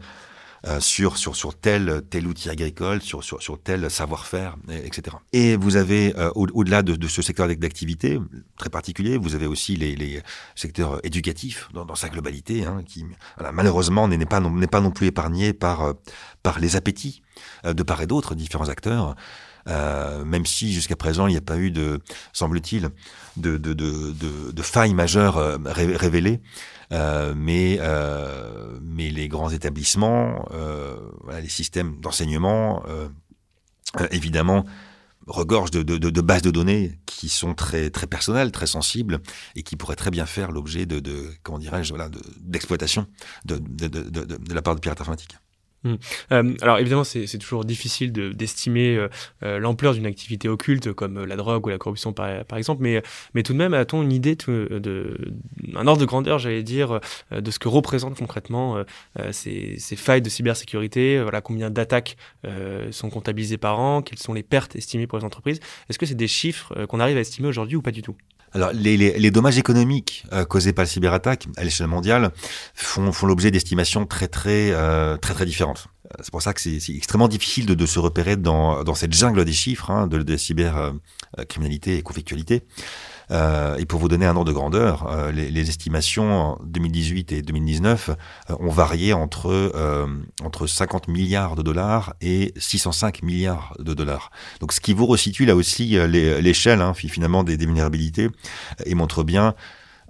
euh, 0.66 0.80
sur, 0.80 1.16
sur, 1.16 1.36
sur 1.36 1.54
tel, 1.54 2.02
tel 2.10 2.26
outil 2.26 2.50
agricole, 2.50 3.00
sur, 3.00 3.22
sur, 3.22 3.40
sur 3.40 3.60
tel 3.60 3.88
savoir-faire, 3.88 4.56
etc. 4.68 5.16
Et 5.32 5.54
vous 5.56 5.76
avez, 5.76 6.16
euh, 6.18 6.30
au-delà 6.34 6.82
de, 6.82 6.96
de, 6.96 7.06
ce 7.08 7.22
secteur 7.22 7.46
d'activité 7.46 8.18
très 8.56 8.68
particulier, 8.68 9.16
vous 9.16 9.36
avez 9.36 9.46
aussi 9.46 9.76
les, 9.76 9.94
les 9.94 10.22
secteurs 10.56 10.98
éducatifs 11.04 11.68
dans, 11.72 11.84
dans 11.84 11.94
sa 11.94 12.08
globalité, 12.08 12.64
hein, 12.64 12.82
qui 12.84 13.04
voilà, 13.36 13.52
malheureusement 13.52 14.08
n'est 14.08 14.26
pas, 14.26 14.40
n'est 14.40 14.66
pas 14.66 14.80
non 14.80 14.90
plus 14.90 15.06
épargné 15.06 15.52
par, 15.52 15.82
euh, 15.82 15.92
par 16.42 16.58
les 16.58 16.74
appétits 16.74 17.22
de 17.64 17.82
part 17.82 18.02
et 18.02 18.06
d'autre, 18.06 18.34
différents 18.34 18.68
acteurs. 18.68 19.14
Euh, 19.68 20.24
même 20.24 20.46
si 20.46 20.72
jusqu'à 20.72 20.96
présent 20.96 21.26
il 21.26 21.32
n'y 21.32 21.38
a 21.38 21.42
pas 21.42 21.58
eu 21.58 21.70
de, 21.70 22.00
semble-t-il, 22.32 22.90
de, 23.36 23.56
de, 23.56 23.72
de, 23.72 24.12
de, 24.52 24.62
failles 24.62 24.94
majeures 24.94 25.38
euh, 25.38 25.58
révélées. 25.64 26.40
Euh, 26.92 27.34
mais 27.36 27.78
euh, 27.80 28.78
mais 28.80 29.10
les 29.10 29.26
grands 29.28 29.50
établissements, 29.50 30.48
euh, 30.52 30.96
voilà, 31.24 31.40
les 31.40 31.48
systèmes 31.48 32.00
d'enseignement, 32.00 32.84
euh, 32.88 33.08
évidemment 34.12 34.64
regorgent 35.26 35.72
de, 35.72 35.82
de, 35.82 35.98
de, 35.98 36.20
bases 36.20 36.42
de 36.42 36.52
données 36.52 37.00
qui 37.04 37.28
sont 37.28 37.54
très 37.54 37.90
très 37.90 38.06
personnelles, 38.06 38.52
très 38.52 38.68
sensibles 38.68 39.20
et 39.56 39.64
qui 39.64 39.74
pourraient 39.74 39.96
très 39.96 40.12
bien 40.12 40.26
faire 40.26 40.52
l'objet 40.52 40.86
de, 40.86 41.00
de 41.00 41.32
comment 41.42 41.58
dirais-je 41.58 41.92
voilà 41.92 42.08
d'exploitation 42.38 43.08
de, 43.44 43.58
de, 43.58 43.88
de, 43.88 44.02
de, 44.08 44.24
de 44.36 44.54
la 44.54 44.62
part 44.62 44.76
de 44.76 44.80
pirates 44.80 45.00
informatiques. 45.00 45.36
Mmh. 45.86 45.94
Euh, 46.32 46.54
alors 46.62 46.78
évidemment, 46.78 47.04
c'est 47.04 47.38
toujours 47.38 47.64
difficile 47.64 48.12
d'estimer 48.12 48.96
euh, 48.96 49.08
euh, 49.44 49.58
l'ampleur 49.58 49.94
d'une 49.94 50.06
activité 50.06 50.48
occulte 50.48 50.92
comme 50.92 51.24
la 51.24 51.36
drogue 51.36 51.66
ou 51.66 51.68
la 51.68 51.78
corruption 51.78 52.12
par, 52.12 52.28
exemple, 52.56 52.82
mais, 52.82 53.02
mais 53.34 53.42
tout 53.42 53.52
de 53.52 53.58
même, 53.58 53.72
a-t-on 53.72 54.02
une 54.02 54.12
idée 54.12 54.34
de, 54.34 54.78
de, 54.78 55.32
un 55.76 55.86
ordre 55.86 56.00
de 56.00 56.06
grandeur, 56.06 56.38
j'allais 56.38 56.62
dire, 56.62 57.00
de 57.30 57.50
ce 57.50 57.58
que 57.58 57.68
représentent 57.68 58.18
concrètement 58.18 58.82
ces, 59.30 59.76
ces, 59.78 59.96
failles 59.96 60.22
de 60.22 60.28
cybersécurité 60.28 61.20
Voilà, 61.22 61.40
combien 61.40 61.70
d'attaques 61.70 62.16
sont 62.90 63.10
comptabilisées 63.10 63.58
par 63.58 63.78
an 63.78 64.02
Quelles 64.02 64.18
sont 64.18 64.34
les 64.34 64.42
pertes 64.42 64.76
estimées 64.76 65.06
pour 65.06 65.18
les 65.18 65.24
entreprises? 65.24 65.60
Est-ce 65.88 65.98
que 65.98 66.06
c'est 66.06 66.14
des 66.14 66.28
chiffres 66.28 66.86
qu'on 66.86 67.00
arrive 67.00 67.16
à 67.16 67.20
estimer 67.20 67.48
aujourd'hui 67.48 67.76
ou 67.76 67.82
pas 67.82 67.92
du 67.92 68.02
tout? 68.02 68.16
Alors, 68.52 68.72
les, 68.72 68.96
les, 68.96 69.18
les, 69.18 69.30
dommages 69.30 69.58
économiques 69.58 70.24
euh, 70.32 70.44
causés 70.44 70.72
par 70.72 70.84
le 70.84 70.88
cyberattaque 70.88 71.46
à 71.56 71.64
l'échelle 71.64 71.88
mondiale 71.88 72.30
font, 72.74 73.12
font 73.12 73.26
l'objet 73.26 73.50
d'estimations 73.50 74.06
très, 74.06 74.28
très, 74.28 74.70
euh, 74.70 75.16
très, 75.16 75.34
très 75.34 75.44
différentes. 75.44 75.88
Euh, 76.06 76.22
c'est 76.22 76.30
pour 76.30 76.42
ça 76.42 76.54
que 76.54 76.60
c'est 76.60 76.78
extrêmement 76.94 77.28
difficile 77.28 77.66
de, 77.66 77.74
de, 77.74 77.86
se 77.86 77.98
repérer 77.98 78.36
dans, 78.36 78.84
dans 78.84 78.94
cette 78.94 79.12
jungle 79.12 79.44
des 79.44 79.52
chiffres 79.52 79.90
hein, 79.90 80.06
de, 80.06 80.22
de 80.22 80.32
la 80.32 80.38
cybercriminalité 80.38 81.98
et 81.98 82.02
conflictualité. 82.02 82.62
Euh, 83.30 83.76
et 83.76 83.86
pour 83.86 83.98
vous 83.98 84.08
donner 84.08 84.26
un 84.26 84.36
ordre 84.36 84.48
de 84.48 84.52
grandeur, 84.52 85.08
euh, 85.10 85.32
les, 85.32 85.68
estimations 85.68 86.32
en 86.32 86.58
2018 86.64 87.32
et 87.32 87.42
2019 87.42 88.10
euh, 88.10 88.54
ont 88.60 88.70
varié 88.70 89.12
entre 89.12 89.72
entre 90.44 90.66
50 90.66 91.08
milliards 91.08 91.56
de 91.56 91.62
dollars 91.62 92.14
et 92.20 92.52
605 92.56 93.22
milliards 93.22 93.74
de 93.78 93.94
dollars. 93.94 94.30
Donc, 94.60 94.72
ce 94.72 94.80
qui 94.80 94.92
vous 94.92 95.06
resitue 95.06 95.44
là 95.44 95.56
aussi 95.56 95.96
l'échelle 96.08 96.80
hein, 96.80 96.94
finalement 96.94 97.44
des, 97.44 97.56
des 97.56 97.66
vulnérabilités 97.66 98.28
et 98.84 98.94
montre 98.94 99.24
bien 99.24 99.54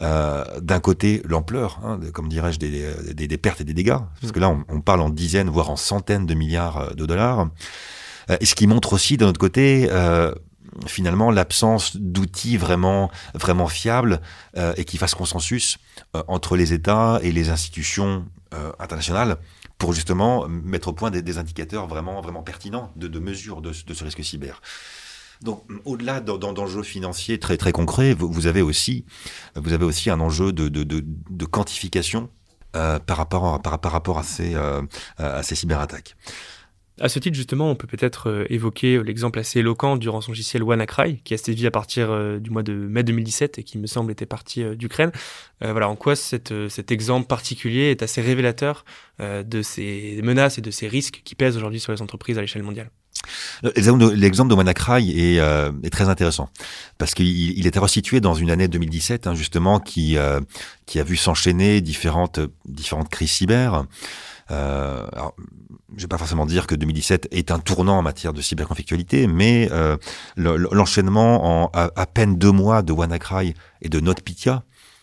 euh, 0.03 0.45
d'un 0.61 0.81
côté 0.81 1.23
l'ampleur, 1.25 1.81
hein, 1.83 1.99
comme 2.13 2.29
dirais-je, 2.29 2.59
des, 2.59 3.39
pertes 3.39 3.63
et 3.63 3.65
des 3.65 3.73
dégâts, 3.73 3.97
parce 4.21 4.31
que 4.31 4.41
là 4.41 4.51
on, 4.51 4.63
on, 4.69 4.83
parle 4.83 5.01
en 5.01 5.09
dizaines, 5.09 5.49
voire 5.49 5.71
en 5.71 5.77
centaines 5.77 6.27
de 6.27 6.35
milliards 6.35 6.95
de 6.95 7.07
dollars, 7.07 7.49
et 8.41 8.45
ce 8.45 8.55
qui 8.55 8.67
montre 8.67 8.93
aussi 8.93 9.17
d'un 9.17 9.29
autre 9.29 9.39
côté 9.39 9.89
euh, 9.91 10.35
finalement 10.87 11.31
l'absence 11.31 11.97
d'outils 11.97 12.57
vraiment 12.57 13.11
vraiment 13.35 13.69
fiables 13.69 14.21
euh, 14.57 14.75
et 14.77 14.85
qui 14.85 14.99
fassent 14.99 15.15
consensus 15.15 15.79
euh, 16.15 16.23
entre 16.29 16.57
les 16.57 16.73
États 16.73 17.19
et 17.23 17.33
les 17.33 17.51
institutions 17.51 18.27
euh, 18.55 18.73
internationales 18.79 19.37
pour 19.79 19.93
justement 19.93 20.49
mettre 20.49 20.89
au 20.89 20.93
point 20.93 21.11
des, 21.11 21.39
indicateurs 21.39 21.87
vraiment 21.87 22.21
vraiment 22.21 22.43
pertinents 22.43 22.93
de, 22.97 23.09
de 23.09 23.19
mesure 23.19 23.61
de, 23.61 23.73
ce 23.73 24.05
risque 24.05 24.25
cyber. 24.25 24.61
Donc, 25.43 25.65
au-delà 25.85 26.21
d'enjeux 26.21 26.83
financiers 26.83 27.39
très 27.39 27.59
très 27.59 27.73
concrets, 27.73 28.15
vous, 28.15 28.47
avez 28.47 28.63
aussi 28.63 29.05
vous 29.55 29.75
avez 29.75 29.85
aussi 29.85 30.09
un 30.09 30.19
enjeu 30.21 30.51
de, 30.51 31.45
quantification 31.45 32.31
par 32.73 33.19
rapport 33.19 34.19
à 34.19 34.23
ces 34.23 35.55
cyberattaques. 35.55 36.17
À 36.99 37.11
ce 37.11 37.19
titre, 37.19 37.37
justement, 37.37 37.71
on 37.71 37.75
peut 37.75 37.87
peut-être 37.87 38.31
euh, 38.31 38.47
évoquer 38.49 39.03
l'exemple 39.03 39.39
assez 39.39 39.59
éloquent 39.59 39.97
du 39.97 40.09
rançongiciel 40.09 40.63
WannaCry, 40.63 41.21
qui 41.25 41.35
a 41.35 41.37
sévi 41.37 41.67
à 41.67 41.71
partir 41.71 42.11
euh, 42.11 42.39
du 42.39 42.51
mois 42.51 42.63
de 42.63 42.73
mai 42.73 43.03
2017 43.03 43.59
et 43.59 43.65
qui, 43.65 43.77
me 43.77 43.87
semble, 43.87 44.11
était 44.13 44.25
parti 44.25 44.63
euh, 44.63 44.75
d'Ukraine. 44.75 45.13
voilà, 45.61 45.89
en 45.89 45.97
quoi 45.97 46.17
cet 46.17 46.53
exemple 46.91 47.27
particulier 47.27 47.91
est 47.91 48.03
assez 48.03 48.21
révélateur 48.21 48.85
de 49.19 49.63
ces 49.63 50.21
menaces 50.23 50.59
et 50.59 50.61
de 50.61 50.71
ces 50.71 50.87
risques 50.87 51.23
qui 51.25 51.35
pèsent 51.35 51.57
aujourd'hui 51.57 51.81
sur 51.81 51.93
les 51.93 52.03
entreprises 52.03 52.37
à 52.37 52.43
l'échelle 52.43 52.63
mondiale? 52.63 52.91
L'exemple 53.63 54.51
de 54.51 54.55
WannaCry 54.55 55.11
est, 55.19 55.41
euh, 55.41 55.73
est, 55.83 55.91
très 55.91 56.09
intéressant 56.09 56.51
parce 56.99 57.15
qu'il 57.15 57.59
il 57.59 57.67
était 57.67 57.79
resitué 57.79 58.21
dans 58.21 58.35
une 58.35 58.51
année 58.51 58.69
2017 58.69 59.27
hein, 59.27 59.35
justement 59.35 59.81
qui 59.81 60.17
euh, 60.17 60.41
a 60.95 61.03
vu 61.03 61.17
s'enchaîner 61.17 61.81
différentes 61.81 62.41
crises 63.11 63.31
cyber. 63.31 63.85
Euh, 64.51 65.07
alors, 65.13 65.35
je 65.97 66.03
vais 66.03 66.09
pas 66.09 66.19
forcément 66.19 66.47
dire 66.47 66.67
que 66.67 66.75
2017 66.75 67.29
est 67.31 67.51
un 67.51 67.59
tournant 67.59 67.99
en 67.99 68.03
matière 68.03 68.33
de 68.33 68.41
cyberconflictualité, 68.41 69.27
mais 69.27 69.69
euh, 69.73 69.97
l'enchaînement 70.37 71.65
en 71.65 71.71
à, 71.73 72.07
peine 72.07 72.37
deux 72.37 72.53
mois 72.53 72.83
de 72.83 72.93
WannaCry 72.93 73.55
et 73.83 73.89
de 73.89 74.01
NotPetya, 74.01 74.63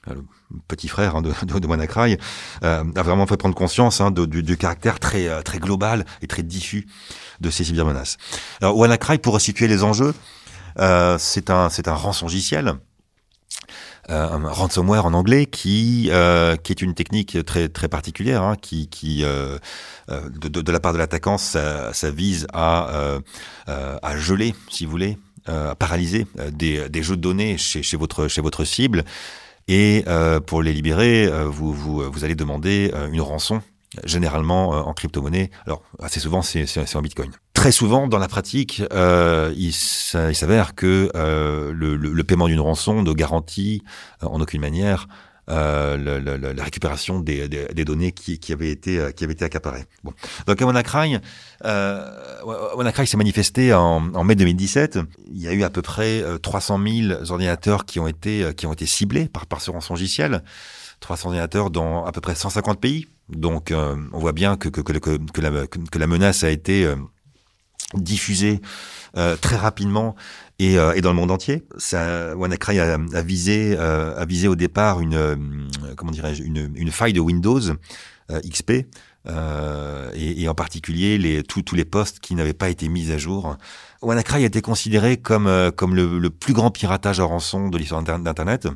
euh, 0.10 0.16
le 0.54 0.60
petit 0.68 0.88
frère 0.88 1.16
hein, 1.16 1.22
de, 1.22 1.68
WannaCry, 1.68 2.18
euh, 2.64 2.84
a 2.96 3.02
vraiment 3.02 3.26
fait 3.26 3.38
prendre 3.38 3.56
conscience 3.56 4.02
hein, 4.02 4.12
du, 4.12 4.58
caractère 4.58 5.00
très 5.00 5.28
euh, 5.28 5.42
très 5.42 5.60
global 5.60 6.06
et 6.22 6.28
très 6.28 6.44
diffus 6.44 6.88
de 7.42 7.50
ces 7.50 7.64
cybermenaces. 7.64 8.18
Alors 8.62 8.78
WannaCry, 8.78 9.18
pour 9.18 9.40
situer 9.42 9.68
les 9.68 9.84
enjeux, 9.84 10.14
euh, 10.80 11.18
c'est 11.20 11.50
un 11.50 11.70
un 11.86 11.94
rançongiciel 11.94 12.76
euh, 14.10 14.30
un 14.30 14.50
ransomware 14.50 15.06
en 15.06 15.14
anglais 15.14 15.46
qui 15.46 16.10
euh, 16.12 16.58
qui 16.58 16.74
est 16.74 16.82
une 16.82 16.94
technique 16.94 17.38
très 17.46 17.70
très 17.70 17.88
particulière 17.88 18.44
hein, 18.44 18.56
qui 18.60 18.90
euh, 19.24 19.58
de, 20.10 20.72
la 20.72 20.80
part 20.82 20.92
de 20.92 20.98
l'attaquant 20.98 21.38
ça, 21.38 21.92
vise 22.12 22.46
à 22.54 23.20
à 23.68 24.18
geler 24.18 24.54
si 24.70 24.86
vous 24.86 24.92
voulez 24.92 25.18
à 25.46 25.76
paralyser 25.76 26.28
des, 26.52 26.90
des 26.90 27.04
jeux 27.04 27.16
de 27.16 27.22
données 27.22 27.58
chez, 27.58 27.82
chez 27.82 27.98
votre 27.98 28.28
chez 28.28 28.42
votre 28.42 28.66
cible. 28.66 29.04
Et 29.70 30.04
pour 30.46 30.62
les 30.62 30.74
libérer 30.74 31.30
vous 31.48 31.74
vous 31.74 32.12
vous 32.12 32.24
allez 32.26 32.36
demander 32.36 32.94
une 33.12 33.22
rançon 33.22 33.62
généralement 34.06 34.70
en 34.70 34.94
crypto-monnaie 34.94 35.52
alors 35.66 35.84
assez 36.02 36.20
souvent 36.20 36.42
c'est 36.42 36.96
en 36.96 37.02
bitcoin 37.02 37.32
très 37.64 37.72
souvent 37.72 38.10
dans 38.10 38.18
la 38.20 38.28
pratique, 38.28 38.84
euh, 38.92 39.54
il, 39.56 39.70
il 39.70 40.36
s'avère 40.36 40.76
que 40.76 41.10
euh, 41.16 41.72
le, 41.74 41.96
le, 41.96 42.12
le, 42.12 42.24
paiement 42.26 42.48
d'une 42.48 42.60
rançon 42.60 43.04
ne 43.04 43.14
garantit 43.14 43.84
euh, 44.22 44.28
en 44.28 44.42
aucune 44.42 44.60
manière 44.60 45.08
euh, 45.50 45.96
le, 45.96 46.20
le, 46.20 46.52
la 46.52 46.64
récupération 46.64 47.22
des, 47.22 47.48
des, 47.48 47.68
des, 47.68 47.86
données 47.86 48.12
qui, 48.12 48.38
qui, 48.40 48.52
avaient 48.52 48.70
été 48.70 49.00
euh, 49.00 49.12
qui 49.12 49.24
avaient 49.24 49.32
été 49.32 49.46
accaparées. 49.46 49.86
Bon. 50.04 50.12
Donc 50.46 50.62
à 50.62 50.66
WannaCry, 50.66 51.20
euh, 51.64 52.06
WannaCry 52.76 53.08
s'est 53.08 53.16
manifesté 53.16 53.74
en, 53.74 54.14
en, 54.14 54.24
mai 54.26 54.36
2017. 54.36 55.00
Il 55.32 55.42
y 55.42 55.48
a 55.48 55.54
eu 55.54 55.64
à 55.64 55.70
peu 55.70 55.82
près 55.82 56.22
300 56.42 56.80
000 56.86 57.32
ordinateurs 57.32 57.86
qui 57.86 58.02
ont 58.02 58.08
été 58.08 58.54
qui 58.58 58.68
ont 58.68 58.74
été 58.74 58.86
ciblés 58.86 59.30
par 59.30 59.46
par 59.46 59.62
ce 59.62 59.72
rançongiciel. 59.72 60.44
300 61.00 61.28
ordinateurs 61.30 61.70
dans 61.70 62.06
à 62.06 62.12
peu 62.12 62.22
près 62.22 62.36
150 62.36 62.80
pays. 62.80 63.08
Donc 63.30 63.72
euh, 63.72 63.96
on 64.12 64.20
voit 64.20 64.34
bien 64.34 64.58
que 64.58 65.98
la, 65.98 66.08
menace 66.08 66.44
a 66.44 66.50
été 66.50 66.94
diffusé 67.94 68.62
euh, 69.18 69.36
très 69.36 69.56
rapidement 69.56 70.16
et, 70.60 70.78
euh, 70.78 71.00
dans 71.02 71.12
le 71.12 71.16
monde 71.16 71.32
entier. 71.32 71.64
WannaCry 72.36 72.80
a, 72.80 72.98
visé, 73.22 73.76
euh, 73.78 74.48
au 74.48 74.56
départ 74.56 75.02
une, 75.02 75.16
euh, 75.16 75.36
faille 76.92 77.14
de 77.14 77.20
Windows 77.20 77.62
euh, 78.32 78.42
XP. 78.50 78.86
Et, 80.16 80.48
en 80.50 80.56
particulier 80.56 81.44
tous 81.48 81.76
les 81.76 81.86
postes 81.86 82.20
qui 82.20 82.36
n'avaient 82.36 82.54
pas 82.54 82.70
été 82.70 82.90
mis 82.90 83.12
à 83.12 83.18
jour. 83.18 83.58
WannaCry 84.02 84.44
a 84.44 84.48
été 84.48 84.62
considéré 84.62 85.18
comme, 85.18 85.72
comme 85.76 85.96
le, 85.96 86.20
le 86.20 86.30
plus 86.30 86.54
grand 86.54 86.72
piratage 86.72 87.20
à 87.20 87.24
rançon 87.24 87.70
de 87.70 87.78
l'histoire 87.78 88.04
d'Internet. 88.04 88.68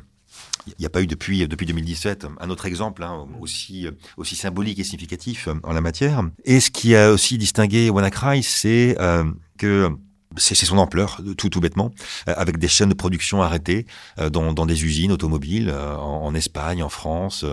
Il 0.78 0.80
n'y 0.80 0.86
a 0.86 0.90
pas 0.90 1.02
eu 1.02 1.06
depuis, 1.06 1.46
depuis 1.46 1.66
2017 1.66 2.26
un 2.40 2.50
autre 2.50 2.66
exemple 2.66 3.02
hein, 3.02 3.26
aussi, 3.40 3.86
aussi 4.16 4.36
symbolique 4.36 4.78
et 4.78 4.84
significatif 4.84 5.48
en 5.62 5.72
la 5.72 5.80
matière. 5.80 6.22
Et 6.44 6.60
ce 6.60 6.70
qui 6.70 6.94
a 6.96 7.10
aussi 7.10 7.38
distingué 7.38 7.90
WannaCry, 7.90 8.42
c'est 8.42 8.96
euh, 9.00 9.24
que 9.58 9.90
c'est 10.36 10.54
son 10.54 10.78
ampleur, 10.78 11.20
tout 11.36 11.48
tout 11.48 11.60
bêtement, 11.60 11.92
euh, 12.28 12.34
avec 12.36 12.58
des 12.58 12.68
chaînes 12.68 12.90
de 12.90 12.94
production 12.94 13.42
arrêtées 13.42 13.86
euh, 14.18 14.30
dans, 14.30 14.66
des 14.66 14.84
usines 14.84 15.12
automobiles 15.12 15.70
euh, 15.70 15.96
en, 15.96 16.34
Espagne, 16.34 16.82
en 16.82 16.88
France. 16.88 17.44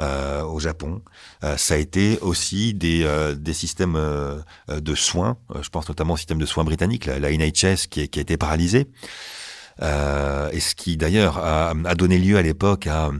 Euh, 0.00 0.44
au 0.44 0.60
Japon. 0.60 1.02
Euh, 1.42 1.56
ça 1.56 1.74
a 1.74 1.76
été 1.76 2.20
aussi 2.20 2.72
des, 2.72 3.02
euh, 3.02 3.34
des 3.34 3.52
systèmes 3.52 3.98
de 4.68 4.94
soins, 4.94 5.38
je 5.60 5.68
pense 5.70 5.88
notamment 5.88 6.14
au 6.14 6.16
système 6.16 6.38
de 6.38 6.46
soins 6.46 6.62
britannique, 6.62 7.06
la, 7.06 7.32
NHS 7.32 7.88
qui, 7.90 8.08
qui, 8.08 8.20
a 8.20 8.22
été 8.22 8.36
paralysé. 8.36 8.86
Euh, 9.82 10.50
et 10.52 10.60
ce 10.60 10.74
qui 10.74 10.96
d'ailleurs 10.96 11.38
a, 11.38 11.74
donné 11.94 12.18
lieu 12.18 12.36
à 12.36 12.42
l'époque 12.42 12.86
à, 12.86 13.10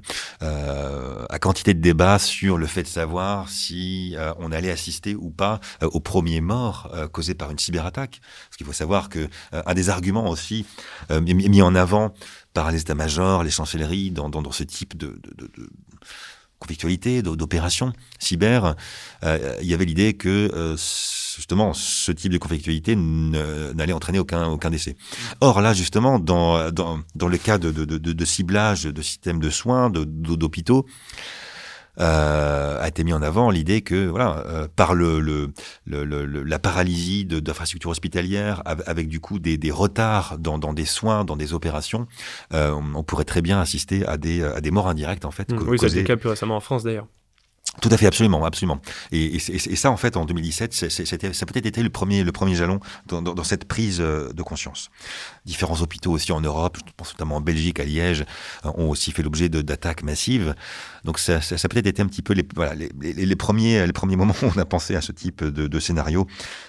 euh, 0.42 1.26
quantité 1.40 1.74
de 1.74 1.80
débats 1.80 2.18
sur 2.18 2.58
le 2.58 2.66
fait 2.66 2.82
de 2.82 2.88
savoir 2.88 3.48
si 3.48 4.14
euh, 4.16 4.32
on 4.38 4.52
allait 4.52 4.70
assister 4.70 5.14
ou 5.14 5.30
pas 5.30 5.60
euh, 5.82 5.88
au 5.92 6.00
premier 6.00 6.40
mort 6.40 6.90
euh, 6.94 7.08
causé 7.08 7.34
par 7.34 7.50
une 7.50 7.58
cyberattaque. 7.58 8.20
Parce 8.48 8.56
qu'il 8.56 8.66
faut 8.66 8.72
savoir 8.72 9.08
que 9.08 9.28
un 9.52 9.74
des 9.74 9.88
arguments 9.88 10.28
aussi 10.28 10.66
mis 11.10 11.62
en 11.62 11.74
avant 11.74 12.12
par 12.54 12.70
les 12.70 12.80
états-majors, 12.80 13.42
les 13.44 13.50
chancelleries 13.50 14.10
dans, 14.10 14.52
ce 14.52 14.62
type 14.62 14.96
de, 14.96 15.18
de, 15.36 15.46
de, 15.46 15.70
conflictualité, 16.58 17.22
d'opération 17.22 17.92
cyber, 18.18 18.74
il 19.22 19.66
y 19.66 19.74
avait 19.74 19.84
l'idée 19.84 20.14
que 20.14 20.74
justement 21.38 21.72
ce 21.72 22.10
type 22.10 22.32
de 22.32 22.38
conflictualité 22.38 22.96
n'allait 22.96 23.92
entraîner 23.92 24.18
aucun, 24.18 24.48
aucun 24.48 24.70
décès. 24.70 24.96
Or 25.40 25.60
là, 25.60 25.72
justement, 25.72 26.18
dans, 26.18 26.72
dans, 26.72 26.98
dans 27.14 27.28
le 27.28 27.38
cas 27.38 27.58
de, 27.58 27.70
de, 27.70 27.84
de, 27.84 27.96
de 27.96 28.24
ciblage 28.24 28.82
de 28.82 29.02
systèmes 29.02 29.38
de 29.38 29.48
soins, 29.48 29.88
d'hôpitaux, 29.88 30.84
euh, 32.00 32.80
a 32.80 32.88
été 32.88 33.04
mis 33.04 33.12
en 33.12 33.22
avant 33.22 33.50
l'idée 33.50 33.82
que 33.82 34.06
voilà 34.08 34.44
euh, 34.46 34.68
par 34.74 34.94
le, 34.94 35.20
le, 35.20 35.52
le, 35.86 36.04
le, 36.04 36.42
la 36.42 36.58
paralysie 36.58 37.24
d'infrastructures 37.24 37.90
hospitalières 37.90 38.62
avec 38.64 39.08
du 39.08 39.20
coup 39.20 39.38
des, 39.38 39.58
des 39.58 39.70
retards 39.70 40.38
dans, 40.38 40.58
dans, 40.58 40.72
des 40.72 40.86
soins, 40.86 41.24
dans 41.24 41.36
des 41.36 41.54
opérations, 41.54 42.06
euh, 42.52 42.72
on 42.72 43.04
pourrait 43.04 43.24
très 43.24 43.42
bien 43.42 43.60
assister 43.60 44.04
à 44.06 44.16
des, 44.16 44.42
à 44.42 44.60
des 44.60 44.72
morts 44.72 44.88
indirectes 44.88 45.24
en 45.24 45.30
fait. 45.30 45.52
Mmh, 45.52 45.68
oui, 45.68 45.78
ça 45.78 45.86
a 45.86 45.88
été 45.88 46.00
le 46.00 46.06
cas 46.06 46.16
plus 46.16 46.30
récemment 46.30 46.56
en 46.56 46.60
France 46.60 46.82
d'ailleurs. 46.82 47.06
Tout 47.80 47.88
à 47.92 47.96
fait, 47.96 48.06
absolument, 48.06 48.44
absolument. 48.44 48.80
Et, 49.12 49.38
ça, 49.38 49.90
en 49.90 49.96
fait, 49.96 50.16
en 50.16 50.24
2017, 50.24 50.72
c'était, 50.72 51.32
ça 51.32 51.46
peut-être 51.46 51.66
été 51.66 51.82
le 51.82 51.90
premier, 51.90 52.24
le 52.24 52.32
premier 52.32 52.54
jalon 52.54 52.80
dans, 53.06 53.44
cette 53.44 53.64
prise 53.64 54.00
euh, 54.00 54.32
de 54.32 54.42
conscience. 54.42 54.90
Différents 55.46 55.80
hôpitaux 55.80 56.12
aussi 56.12 56.32
en 56.32 56.40
Europe, 56.40 56.78
je 56.84 56.92
pense 56.96 57.12
notamment 57.14 57.36
en 57.36 57.40
Belgique, 57.40 57.80
à 57.80 57.84
Liège, 57.84 58.24
euh, 58.64 58.70
ont 58.76 58.90
aussi 58.90 59.12
fait 59.12 59.22
l'objet 59.22 59.48
d'attaques 59.48 60.02
massives. 60.02 60.54
Donc 61.04 61.18
ça, 61.18 61.40
ça, 61.40 61.58
ça 61.58 61.68
peut-être 61.68 61.86
été 61.86 62.02
un 62.02 62.06
petit 62.06 62.22
peu 62.22 62.32
les, 62.34 62.46
voilà, 62.54 62.74
les, 62.74 62.90
les, 63.12 63.36
premiers, 63.36 63.86
les 63.86 63.92
premiers 63.92 64.16
moments 64.16 64.34
où 64.42 64.46
on 64.54 64.58
a 64.58 64.64
pensé 64.64 64.94
à 64.94 65.00
ce 65.00 65.12
type 65.12 65.44
de, 65.44 65.66
de 65.66 65.80
scénarios, 65.80 66.26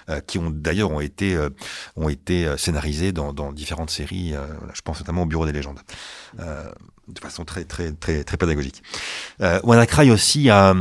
euh, 0.08 0.20
qui 0.20 0.38
ont 0.38 0.50
d'ailleurs 0.50 0.90
ont 0.90 1.00
été, 1.00 1.34
euh, 1.34 1.50
ont 1.96 2.08
été 2.08 2.56
scénarisés 2.56 3.12
dans, 3.12 3.32
dans 3.32 3.52
différentes 3.52 3.90
séries. 3.90 4.34
Euh, 4.34 4.46
je 4.74 4.80
pense 4.82 5.00
notamment 5.00 5.22
au 5.22 5.26
Bureau 5.26 5.46
des 5.46 5.52
légendes. 5.52 5.80
Euh, 6.38 6.70
de 7.08 7.18
façon 7.18 7.44
très 7.44 7.64
très 7.64 7.92
très 7.92 8.24
très 8.24 8.36
pédagogique. 8.36 8.82
Euh, 9.40 9.60
WannaCry 9.64 10.10
aussi 10.10 10.48
a, 10.48 10.74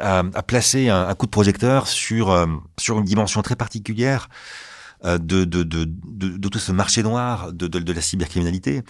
a, 0.00 0.18
a 0.18 0.42
placé 0.42 0.88
un, 0.88 1.08
un, 1.08 1.14
coup 1.14 1.26
de 1.26 1.30
projecteur 1.30 1.86
sur 1.86 2.30
euh, 2.30 2.46
sur 2.78 2.98
une 2.98 3.04
dimension 3.04 3.42
très 3.42 3.56
particulière 3.56 4.28
euh, 4.28 4.75
de, 5.06 5.44
de, 5.44 6.48
tout 6.48 6.58
ce 6.58 6.72
marché 6.72 7.02
noir 7.02 7.52
de, 7.52 7.92
la 7.92 8.00
cybercriminalité 8.00 8.82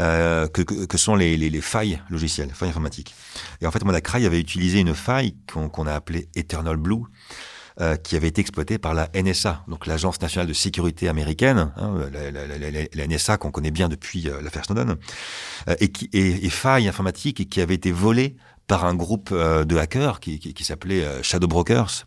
euh, 0.00 0.46
que, 0.48 0.96
sont 0.96 1.16
les, 1.16 1.36
les, 1.36 1.50
les, 1.50 1.60
failles 1.60 2.00
logicielles, 2.10 2.50
failles 2.50 2.70
informatiques. 2.70 3.14
Et 3.60 3.66
en 3.66 3.70
fait, 3.70 3.82
WannaCry 3.82 4.26
avait 4.26 4.40
utilisé 4.40 4.80
une 4.80 4.94
faille 4.94 5.34
qu'on 5.52 5.68
qu 5.68 5.88
a 5.88 5.94
appelée 5.94 6.28
Eternal 6.34 6.76
Blue, 6.76 7.02
euh, 7.80 7.96
qui 7.96 8.14
avait 8.14 8.28
été 8.28 8.40
exploité 8.40 8.78
par 8.78 8.94
la 8.94 9.08
NSA, 9.14 9.64
donc 9.66 9.86
l'agence 9.86 10.20
nationale 10.20 10.46
de 10.46 10.52
sécurité 10.52 11.08
américaine, 11.08 11.72
hein, 11.76 12.08
la, 12.12 13.06
NSA 13.06 13.36
qu'on 13.36 13.50
connaît 13.50 13.72
bien 13.72 13.88
depuis 13.88 14.28
euh, 14.28 14.40
l'affaire 14.42 14.64
Snowden, 14.64 14.94
euh, 15.68 15.74
et, 15.80 15.90
qui, 15.90 16.08
et, 16.12 16.48
faille 16.50 16.86
informatique 16.86 17.50
qui 17.50 17.60
avait 17.60 17.74
été 17.74 17.90
volée 17.90 18.36
par 18.66 18.84
un 18.84 18.94
groupe 18.94 19.30
euh, 19.32 19.64
de 19.64 19.76
hackers 19.76 20.20
qui, 20.20 20.38
qui, 20.38 20.64
s'appelait 20.64 21.04
euh, 21.04 21.22
Shadow 21.22 21.46
Brokers. 21.46 22.06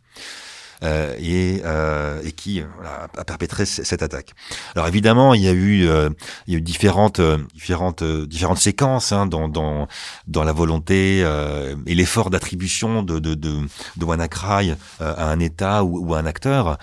Euh, 0.84 1.15
et, 1.17 1.62
euh, 1.65 2.22
et, 2.24 2.31
qui 2.31 2.62
voilà, 2.75 3.07
a 3.17 3.25
perpétré 3.25 3.65
cette 3.65 4.03
attaque. 4.03 4.34
Alors 4.75 4.88
évidemment, 4.88 5.34
il 5.34 5.41
y 5.41 5.48
a 5.48 5.51
eu, 5.51 5.88
euh, 5.88 6.10
il 6.46 6.53
y 6.53 6.55
a 6.55 6.60
eu 6.60 6.62
différentes, 6.62 7.19
différentes, 7.55 8.03
différentes 8.03 8.60
séquences 8.60 9.12
hein, 9.12 9.25
dans, 9.25 9.48
dans, 9.48 9.88
dans 10.27 10.43
la 10.43 10.53
volonté 10.53 11.19
et 11.86 11.96
l'effort 11.96 12.29
d'attribution 12.29 13.01
de, 13.01 13.17
de, 13.17 13.34
de, 13.34 13.62
de 13.98 14.05
WannaCry 14.05 14.75
à 15.00 15.29
un 15.29 15.39
État 15.39 15.84
ou, 15.84 16.10
ou 16.10 16.13
à 16.13 16.19
un 16.19 16.25
acteur 16.25 16.77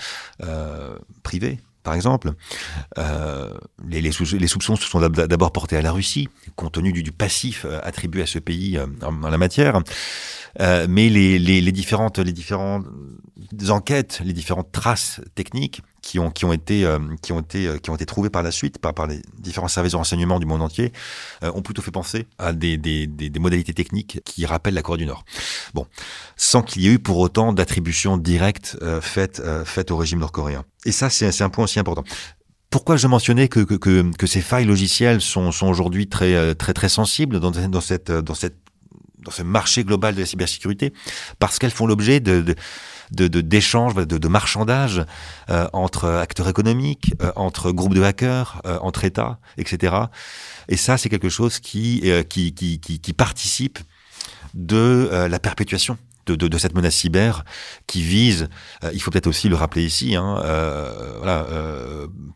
privé 1.23 1.61
par 1.85 1.95
exemple. 1.95 2.33
Euh, 2.99 3.55
les, 3.87 4.11
soupçons 4.11 4.77
se 4.77 4.89
sont 4.89 5.01
d'abord 5.01 5.53
portés 5.53 5.77
à 5.77 5.83
la 5.83 5.93
Russie, 5.93 6.29
compte 6.57 6.73
tenu 6.73 6.93
du, 6.93 7.03
du 7.03 7.13
passif 7.13 7.67
attribué 7.83 8.23
à 8.23 8.27
ce 8.27 8.41
pays 8.41 8.79
en, 9.03 9.23
en 9.23 9.31
la 9.31 9.39
matière. 9.39 9.81
Euh, 10.61 10.87
mais 10.89 11.09
les 11.09 11.73
différentes 11.73 12.19
enquêtes, 13.71 14.21
les 14.25 14.33
différentes 14.33 14.73
traces 14.73 15.21
techniques 15.35 15.83
qui 16.05 16.19
ont, 16.19 16.31
qui 16.31 16.45
ont, 16.45 16.53
été, 16.53 16.85
euh, 16.85 16.99
qui 17.23 17.33
ont, 17.33 17.41
été, 17.41 17.67
euh, 17.67 17.79
qui 17.79 17.89
ont 17.89 17.95
été 17.95 18.05
trouvées 18.05 18.29
par 18.29 18.43
la 18.43 18.51
suite 18.51 18.79
par, 18.79 18.93
par 18.93 19.07
les 19.07 19.23
différents 19.39 19.69
services 19.69 19.93
de 19.93 19.97
renseignement 19.97 20.39
du 20.39 20.45
monde 20.45 20.61
entier 20.61 20.93
euh, 21.43 21.51
ont 21.55 21.63
plutôt 21.63 21.81
fait 21.81 21.91
penser 21.91 22.27
à 22.37 22.53
des, 22.53 22.77
des, 22.77 23.07
des, 23.07 23.31
des, 23.31 23.41
modalités 23.41 23.73
techniques 23.73 24.21
qui 24.25 24.45
rappellent 24.45 24.75
la 24.75 24.83
Corée 24.83 24.99
du 24.99 25.07
Nord. 25.07 25.25
Bon, 25.73 25.87
sans 26.37 26.63
qu'il 26.63 26.83
y 26.83 26.89
ait 26.89 26.93
eu 26.93 26.99
pour 26.99 27.19
autant 27.19 27.55
d'attribution 27.55 28.19
directe 28.19 28.77
euh, 28.83 29.01
faite, 29.01 29.43
faite 29.65 29.91
au 29.91 29.97
régime 29.97 30.19
nord-coréen. 30.19 30.65
Et 30.85 30.93
ça, 30.93 31.09
c'est 31.09 31.43
un 31.43 31.49
point 31.49 31.65
aussi 31.65 31.79
important 31.79 32.05
pourquoi 32.69 32.97
je 32.97 33.07
mentionnais 33.07 33.47
que, 33.47 33.61
que, 33.61 33.75
que, 33.75 34.17
que, 34.17 34.27
ces 34.27 34.41
failles 34.41 34.65
logicielles 34.65 35.21
sont, 35.21 35.53
sont 35.53 35.69
aujourd'hui 35.69 36.09
très, 36.09 36.57
très, 36.57 36.75
très 36.75 36.89
sensibles 36.89 37.39
dans, 37.39 37.53
dans, 37.53 37.81
cette, 37.81 38.11
dans 38.11 38.35
cette 38.35 38.57
dans 39.21 39.31
ce 39.31 39.43
marché 39.43 39.85
global 39.85 40.17
de 40.17 40.21
la 40.21 40.27
cybersécurité? 40.27 40.93
Parce 41.39 41.61
qu'elles 41.61 41.71
font 41.71 41.87
l'objet 41.87 42.19
de, 42.19 42.41
de 42.41 42.57
d'échanges, 43.11 43.95
de, 43.95 44.05
de, 44.05 44.19
de, 44.19 44.29
marchandage 44.29 45.05
euh, 45.51 45.67
entre 45.73 46.09
acteurs 46.09 46.49
économiques, 46.49 47.15
euh, 47.23 47.33
entre 47.37 47.71
groupes 47.73 47.95
de 47.95 48.03
hackers, 48.03 48.61
euh, 48.67 48.79
entre 48.81 49.05
États, 49.05 49.39
etc. 49.57 49.95
Et 50.69 50.77
ça, 50.77 50.97
c'est 50.97 51.09
quelque 51.09 51.29
chose 51.29 51.59
qui, 51.61 52.11
qui, 52.29 52.55
qui, 52.55 53.13
participe 53.13 53.79
de 54.55 55.11
la 55.29 55.39
perpétuation 55.39 55.99
de, 56.27 56.37
de, 56.37 56.49
de, 56.49 56.59
cette 56.59 56.75
menace 56.75 56.95
cyber 56.95 57.45
qui 57.87 58.03
vise, 58.03 58.49
il 58.93 59.01
faut 59.03 59.11
peut-être 59.11 59.27
aussi 59.27 59.51
le 59.51 59.57
rappeler 59.57 59.85
ici, 59.85 60.17
hein, 60.17 60.41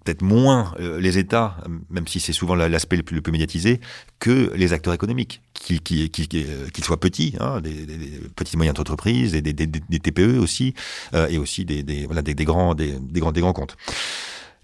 peut-être 0.05 0.21
moins 0.21 0.75
les 0.79 1.17
États, 1.17 1.57
même 1.89 2.07
si 2.07 2.21
c'est 2.21 2.35
souvent 2.35 2.55
l'aspect 2.55 2.97
le 2.97 3.03
plus 3.03 3.23
médiatisé, 3.33 3.81
que 4.19 4.53
les 4.55 4.75
acteurs 4.75 4.93
économiques, 4.93 5.41
qu'ils 5.59 5.81
qu 5.81 6.09
qu 6.09 6.27
qu 6.29 6.83
soient 6.83 7.01
petits, 7.01 7.35
hein, 7.41 7.61
des, 7.61 7.87
des, 7.87 7.97
des, 7.97 8.19
petites 8.35 8.55
et 8.55 8.57
moyennes 8.57 8.79
entreprises, 8.79 9.33
des, 9.33 9.53
des 9.53 9.99
TPE 9.99 10.39
aussi, 10.39 10.75
euh, 11.15 11.29
et 11.29 11.39
aussi 11.39 11.65
des, 11.65 12.07
voilà, 12.07 12.23
grands, 12.23 12.75
des, 12.75 12.95
grands, 13.15 13.33
des 13.33 13.41
grands 13.41 13.53
comptes. 13.53 13.77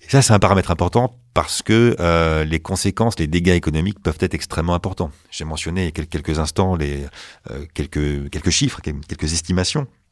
Et 0.07 0.11
ça, 0.11 0.23
c'est 0.23 0.33
un 0.33 0.39
paramètre 0.39 0.71
important 0.71 1.17
parce 1.33 1.63
que 1.63 1.97
euh, 1.99 2.45
les 2.45 2.61
conséquences, 2.61 3.19
les 3.19 3.27
dégâts 3.27 3.55
économiques 3.55 4.01
peuvent 4.01 4.19
être 4.21 4.35
extrêmement 4.35 4.75
importants. 4.75 5.11
J'ai 5.31 5.45
mentionné 5.45 5.83
il 5.83 5.99
y 5.99 6.03
a 6.03 6.07
quelques 6.07 6.39
instants 6.39 6.77
les, 6.77 7.07
euh, 7.51 7.65
quelques, 7.75 8.31
quelques 8.31 8.51
chiffres, 8.51 8.81
quelques 8.83 9.33
estimations 9.33 9.83
euh, 9.83 10.04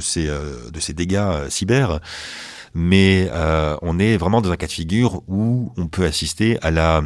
ces, 0.00 0.28
euh, 0.28 0.70
de 0.70 0.80
ces 0.80 0.92
dégâts 0.92 1.16
euh, 1.16 1.50
cyber. 1.50 2.00
Mais 2.74 3.28
euh, 3.32 3.76
on 3.82 3.98
est 3.98 4.16
vraiment 4.16 4.40
dans 4.40 4.50
un 4.50 4.56
cas 4.56 4.66
de 4.66 4.72
figure 4.72 5.22
où 5.28 5.72
on 5.76 5.88
peut 5.88 6.06
assister 6.06 6.58
à 6.62 6.70
la, 6.70 7.02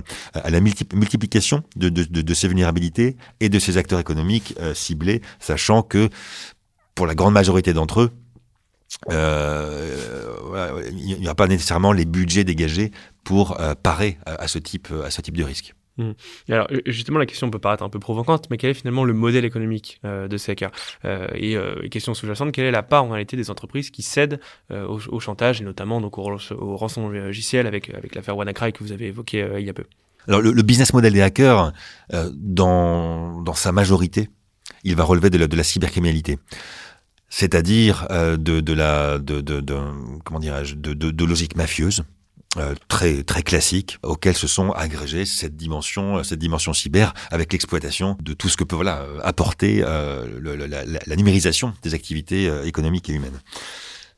multiplication 0.94 1.64
de, 1.74 2.34
ces 2.34 2.46
vulnérabilités 2.46 3.16
et 3.40 3.48
de 3.48 3.58
ces 3.58 3.76
acteurs 3.76 3.98
économiques 3.98 4.54
ciblés, 4.74 5.22
sachant 5.40 5.82
que 5.82 6.08
pour 6.94 7.08
la 7.08 7.16
grande 7.16 7.34
majorité 7.34 7.72
d'entre 7.72 8.02
eux, 8.02 8.10
euh, 9.10 10.82
il 10.92 11.18
n'y 11.20 11.26
aura 11.26 11.34
pas 11.34 11.48
nécessairement 11.48 11.92
les 11.92 12.04
budgets 12.04 12.44
dégagés 12.44 12.92
pour 13.24 13.60
euh, 13.60 13.74
parer 13.74 14.18
à, 14.26 14.42
à 14.42 14.48
ce 14.48 14.58
type 14.58 14.88
de 14.92 15.44
risque. 15.44 15.74
Mmh. 15.98 16.10
Alors 16.50 16.68
justement, 16.84 17.18
la 17.18 17.26
question 17.26 17.50
peut 17.50 17.58
paraître 17.58 17.82
un 17.82 17.88
peu 17.88 17.98
provocante, 17.98 18.48
mais 18.50 18.58
quel 18.58 18.70
est 18.70 18.74
finalement 18.74 19.04
le 19.04 19.14
modèle 19.14 19.44
économique 19.44 20.00
euh, 20.04 20.28
de 20.28 20.36
ces 20.36 20.52
hackers 20.52 20.70
euh, 21.04 21.26
Et 21.34 21.56
euh, 21.56 21.88
question 21.88 22.12
sous-jacente, 22.12 22.52
quelle 22.52 22.66
est 22.66 22.70
la 22.70 22.82
part 22.82 23.04
en 23.04 23.10
réalité 23.10 23.36
des 23.36 23.50
entreprises 23.50 23.90
qui 23.90 24.02
cèdent 24.02 24.40
euh, 24.70 24.86
au, 24.86 25.00
au, 25.08 25.20
chantage 25.20 25.60
et 25.60 25.64
notamment 25.64 26.00
donc 26.00 26.18
au, 26.18 26.38
au 26.58 26.76
rançon 26.76 27.08
logiciel 27.08 27.66
avec 27.66 27.90
avec 27.90 28.14
l'affaire 28.14 28.36
WannaCry 28.36 28.72
que 28.72 28.84
vous 28.84 28.92
avez 28.92 29.06
évoqué 29.06 29.42
euh, 29.42 29.60
il 29.60 29.66
y 29.66 29.70
a 29.70 29.74
peu? 29.74 29.84
Alors 30.28 30.42
le, 30.42 30.52
le, 30.52 30.62
business 30.62 30.92
model 30.92 31.12
des 31.12 31.22
hackers, 31.22 31.72
euh, 32.12 32.30
dans 32.34 33.40
dans 33.42 33.54
sa 33.54 33.72
majorité, 33.72 34.28
il 34.84 34.96
va 34.96 35.04
relever 35.04 35.30
de 35.30 35.38
la, 35.38 35.46
de 35.46 35.56
la 35.56 35.64
cybercriminalité 35.64 36.38
c'est-à-dire 37.28 38.06
de, 38.08 38.36
de, 38.36 38.72
la 38.72 39.18
de, 39.18 39.40
de, 39.40 39.60
de 39.60 39.74
comment 40.24 40.38
dirais-je 40.38 40.76
de, 40.76 40.94
de, 40.94 41.24
logique 41.24 41.56
mafieuse. 41.56 42.04
Euh, 42.58 42.74
très 42.88 43.22
très 43.22 43.42
classique 43.42 43.98
auquel 44.02 44.34
se 44.34 44.46
sont 44.46 44.70
agrégées 44.72 45.26
cette 45.26 45.56
dimension 45.56 46.22
cette 46.24 46.38
dimension 46.38 46.72
cyber 46.72 47.12
avec 47.30 47.52
l'exploitation 47.52 48.16
de 48.22 48.32
tout 48.32 48.48
ce 48.48 48.56
que 48.56 48.64
peut 48.64 48.76
voilà 48.76 49.04
apporter 49.22 49.82
euh, 49.84 50.26
la, 51.06 51.16
numérisation 51.16 51.74
des 51.82 51.92
activités 51.94 52.48
euh, 52.48 52.64
économiques 52.64 53.10
et 53.10 53.12
humaines 53.12 53.40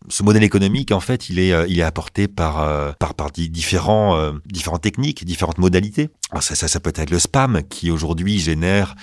ce 0.09 0.23
modèle 0.23 0.45
économique, 0.45 0.93
en 0.93 1.01
fait, 1.01 1.29
il 1.29 1.39
est, 1.39 1.53
euh, 1.53 1.67
il 1.69 1.81
est 1.81 1.85
apporté 1.85 2.29
par, 2.29 2.63
euh, 2.63 2.93
par, 2.99 3.15
par 3.15 3.31
différents, 3.31 4.17
euh, 4.17 4.33
différentes 4.47 4.83
techniques, 4.83 5.25
différentes 5.25 5.59
modalités. 5.59 6.11
ça, 6.41 6.55
ça, 6.55 6.69
ça, 6.69 6.81
peut 6.81 6.93
être 6.95 7.11
le 7.11 7.19
spam 7.19 7.63
qui 7.69 7.91
aujourd'hui 7.91 8.39
génère 8.39 8.95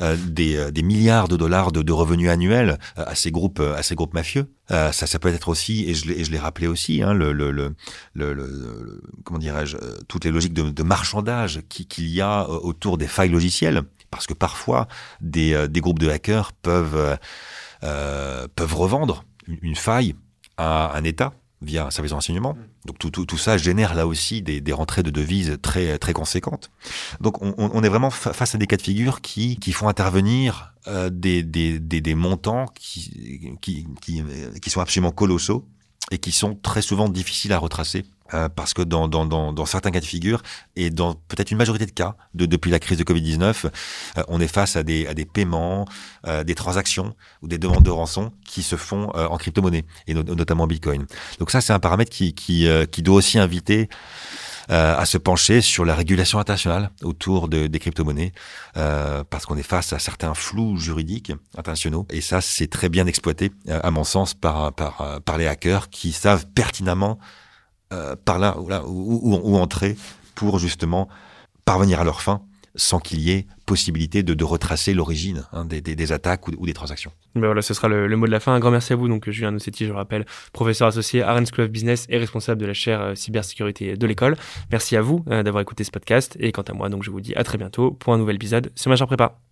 des, 0.00 0.70
des, 0.72 0.82
milliards 0.82 1.28
de 1.28 1.36
dollars 1.36 1.72
de, 1.72 1.82
de 1.82 1.92
revenus 1.92 2.28
annuels 2.28 2.78
à 2.96 3.14
ces 3.14 3.30
groupes, 3.30 3.60
à 3.60 3.82
ces 3.82 3.94
groupes 3.94 4.14
mafieux. 4.14 4.50
ça, 4.68 4.92
ça 4.92 5.18
peut 5.18 5.28
être 5.28 5.48
aussi, 5.48 5.88
et 5.88 5.94
je 5.94 6.30
l'ai 6.30 6.38
rappelé 6.38 6.66
aussi, 6.66 7.02
hein, 7.02 7.12
le, 7.12 7.32
le, 7.32 7.50
le, 7.50 7.74
le, 8.14 9.02
comment 9.24 9.38
dirais-je, 9.38 9.76
toutes 10.08 10.24
les 10.24 10.30
logiques 10.30 10.54
de, 10.54 10.70
de 10.70 10.82
marchandage 10.82 11.62
qu'il 11.68 12.08
y 12.08 12.20
a 12.20 12.48
autour 12.48 12.98
des 12.98 13.06
failles 13.06 13.30
logicielles, 13.30 13.82
parce 14.10 14.26
que 14.26 14.34
parfois 14.34 14.88
des, 15.20 15.68
des 15.68 15.80
groupes 15.80 15.98
de 15.98 16.08
hackers 16.08 16.52
peuvent 16.52 17.18
euh, 17.84 18.48
peuvent 18.54 18.74
revendre 18.74 19.24
une 19.46 19.76
faille 19.76 20.14
à 20.56 20.96
un 20.96 21.04
État 21.04 21.34
via 21.62 21.86
un 21.86 21.90
service 21.90 22.10
de 22.10 22.14
renseignement. 22.14 22.54
Mm. 22.54 22.86
Donc 22.86 22.98
tout, 22.98 23.10
tout, 23.10 23.26
tout, 23.26 23.38
ça 23.38 23.56
génère 23.56 23.94
là 23.94 24.06
aussi 24.06 24.42
des, 24.42 24.60
des, 24.60 24.72
rentrées 24.72 25.02
de 25.02 25.10
devises 25.10 25.58
très, 25.62 25.98
très 25.98 26.12
conséquentes. 26.12 26.70
Donc 27.20 27.42
on, 27.42 27.54
on 27.56 27.82
est 27.82 27.88
vraiment 27.88 28.10
face 28.10 28.54
à 28.54 28.58
des 28.58 28.66
cas 28.66 28.76
de 28.76 28.82
figure 28.82 29.20
qui, 29.20 29.56
qui 29.56 29.72
font 29.72 29.88
intervenir 29.88 30.74
euh, 30.86 31.10
des, 31.10 31.42
des, 31.42 31.78
des, 31.78 32.00
des, 32.00 32.14
montants 32.14 32.66
qui, 32.74 33.56
qui, 33.62 33.86
qui, 34.02 34.22
qui, 34.60 34.70
sont 34.70 34.80
absolument 34.80 35.12
colossaux 35.12 35.66
et 36.10 36.18
qui 36.18 36.30
sont 36.30 36.54
très 36.56 36.82
souvent 36.82 37.08
difficiles 37.08 37.54
à 37.54 37.58
retracer 37.58 38.04
euh, 38.34 38.48
parce 38.48 38.74
que 38.74 38.82
dans, 38.82 39.06
dans, 39.06 39.24
dans, 39.24 39.52
dans, 39.52 39.66
certains 39.66 39.90
cas 39.90 40.00
de 40.00 40.04
figure 40.04 40.42
et 40.76 40.90
dans 40.90 41.14
peut-être 41.14 41.50
une 41.50 41.58
majorité 41.58 41.86
de 41.86 41.92
cas 41.92 42.16
de, 42.34 42.46
depuis 42.46 42.70
la 42.70 42.80
crise 42.80 42.98
de 42.98 43.04
Covid-19, 43.04 43.66
euh, 43.66 44.22
on 44.28 44.40
est 44.40 44.48
face 44.48 44.76
à 44.76 44.82
des, 44.82 45.06
à 45.06 45.14
des 45.14 45.24
paiements, 45.24 45.86
euh, 46.26 46.42
des 46.42 46.54
transactions 46.54 47.14
ou 47.42 47.48
des 47.48 47.58
demandes 47.58 47.84
de 47.84 47.90
rançon 47.90 48.32
qui 48.44 48.62
se 48.62 48.76
font 48.76 49.10
en 49.14 49.36
crypto-monnaie 49.36 49.84
et 50.06 50.14
notamment 50.14 50.66
Bitcoin. 50.66 51.06
Donc 51.38 51.50
ça, 51.50 51.60
c'est 51.60 51.72
un 51.72 51.78
paramètre 51.78 52.10
qui, 52.10 52.34
qui, 52.34 52.66
qui 52.90 53.02
doit 53.02 53.16
aussi 53.16 53.38
inviter 53.38 53.88
à 54.68 55.04
se 55.04 55.18
pencher 55.18 55.60
sur 55.60 55.84
la 55.84 55.94
régulation 55.94 56.38
internationale 56.38 56.90
autour 57.02 57.48
de, 57.48 57.66
des 57.66 57.78
crypto-monnaies, 57.78 58.32
parce 58.74 59.46
qu'on 59.46 59.56
est 59.56 59.62
face 59.62 59.92
à 59.92 59.98
certains 59.98 60.34
flous 60.34 60.78
juridiques 60.78 61.32
internationaux. 61.56 62.06
Et 62.10 62.20
ça, 62.20 62.40
c'est 62.40 62.68
très 62.68 62.88
bien 62.88 63.06
exploité, 63.06 63.52
à 63.68 63.90
mon 63.90 64.04
sens, 64.04 64.34
par, 64.34 64.72
par, 64.72 65.20
par 65.24 65.38
les 65.38 65.46
hackers 65.46 65.90
qui 65.90 66.12
savent 66.12 66.46
pertinemment 66.54 67.18
euh, 67.92 68.16
par 68.24 68.38
là, 68.38 68.56
ou, 68.86 69.56
entrer 69.56 69.96
pour 70.34 70.58
justement 70.58 71.08
parvenir 71.64 72.00
à 72.00 72.04
leur 72.04 72.22
fin 72.22 72.42
sans 72.76 72.98
qu'il 72.98 73.20
y 73.20 73.30
ait 73.30 73.46
possibilité 73.66 74.22
de, 74.22 74.44
retracer 74.44 74.94
l'origine 74.94 75.44
hein, 75.52 75.64
des, 75.64 76.12
attaques 76.12 76.48
ou, 76.48 76.66
des 76.66 76.74
transactions. 76.74 77.12
Ben 77.34 77.46
voilà, 77.46 77.62
ce 77.62 77.72
sera 77.72 77.88
le, 77.88 78.06
le, 78.08 78.16
mot 78.16 78.26
de 78.26 78.32
la 78.32 78.40
fin. 78.40 78.52
Un 78.52 78.58
grand 78.58 78.70
merci 78.70 78.92
à 78.92 78.96
vous, 78.96 79.08
donc 79.08 79.30
Julien 79.30 79.52
Nossetti, 79.52 79.86
je 79.86 79.92
rappelle, 79.92 80.26
professeur 80.52 80.88
associé 80.88 81.22
à 81.22 81.32
Rennes 81.32 81.46
School 81.46 81.64
of 81.64 81.70
Business 81.70 82.06
et 82.08 82.18
responsable 82.18 82.60
de 82.60 82.66
la 82.66 82.74
chaire 82.74 83.00
euh, 83.00 83.14
cybersécurité 83.14 83.96
de 83.96 84.06
l'école. 84.06 84.36
Merci 84.70 84.96
à 84.96 85.02
vous 85.02 85.24
euh, 85.30 85.42
d'avoir 85.42 85.62
écouté 85.62 85.84
ce 85.84 85.90
podcast 85.90 86.36
et 86.40 86.52
quant 86.52 86.62
à 86.62 86.72
moi, 86.72 86.88
donc 86.88 87.04
je 87.04 87.10
vous 87.10 87.20
dis 87.20 87.34
à 87.34 87.44
très 87.44 87.58
bientôt 87.58 87.92
pour 87.92 88.12
un 88.12 88.18
nouvel 88.18 88.36
épisode 88.36 88.72
sur 88.74 88.90
Major 88.90 89.06
Prépa. 89.06 89.43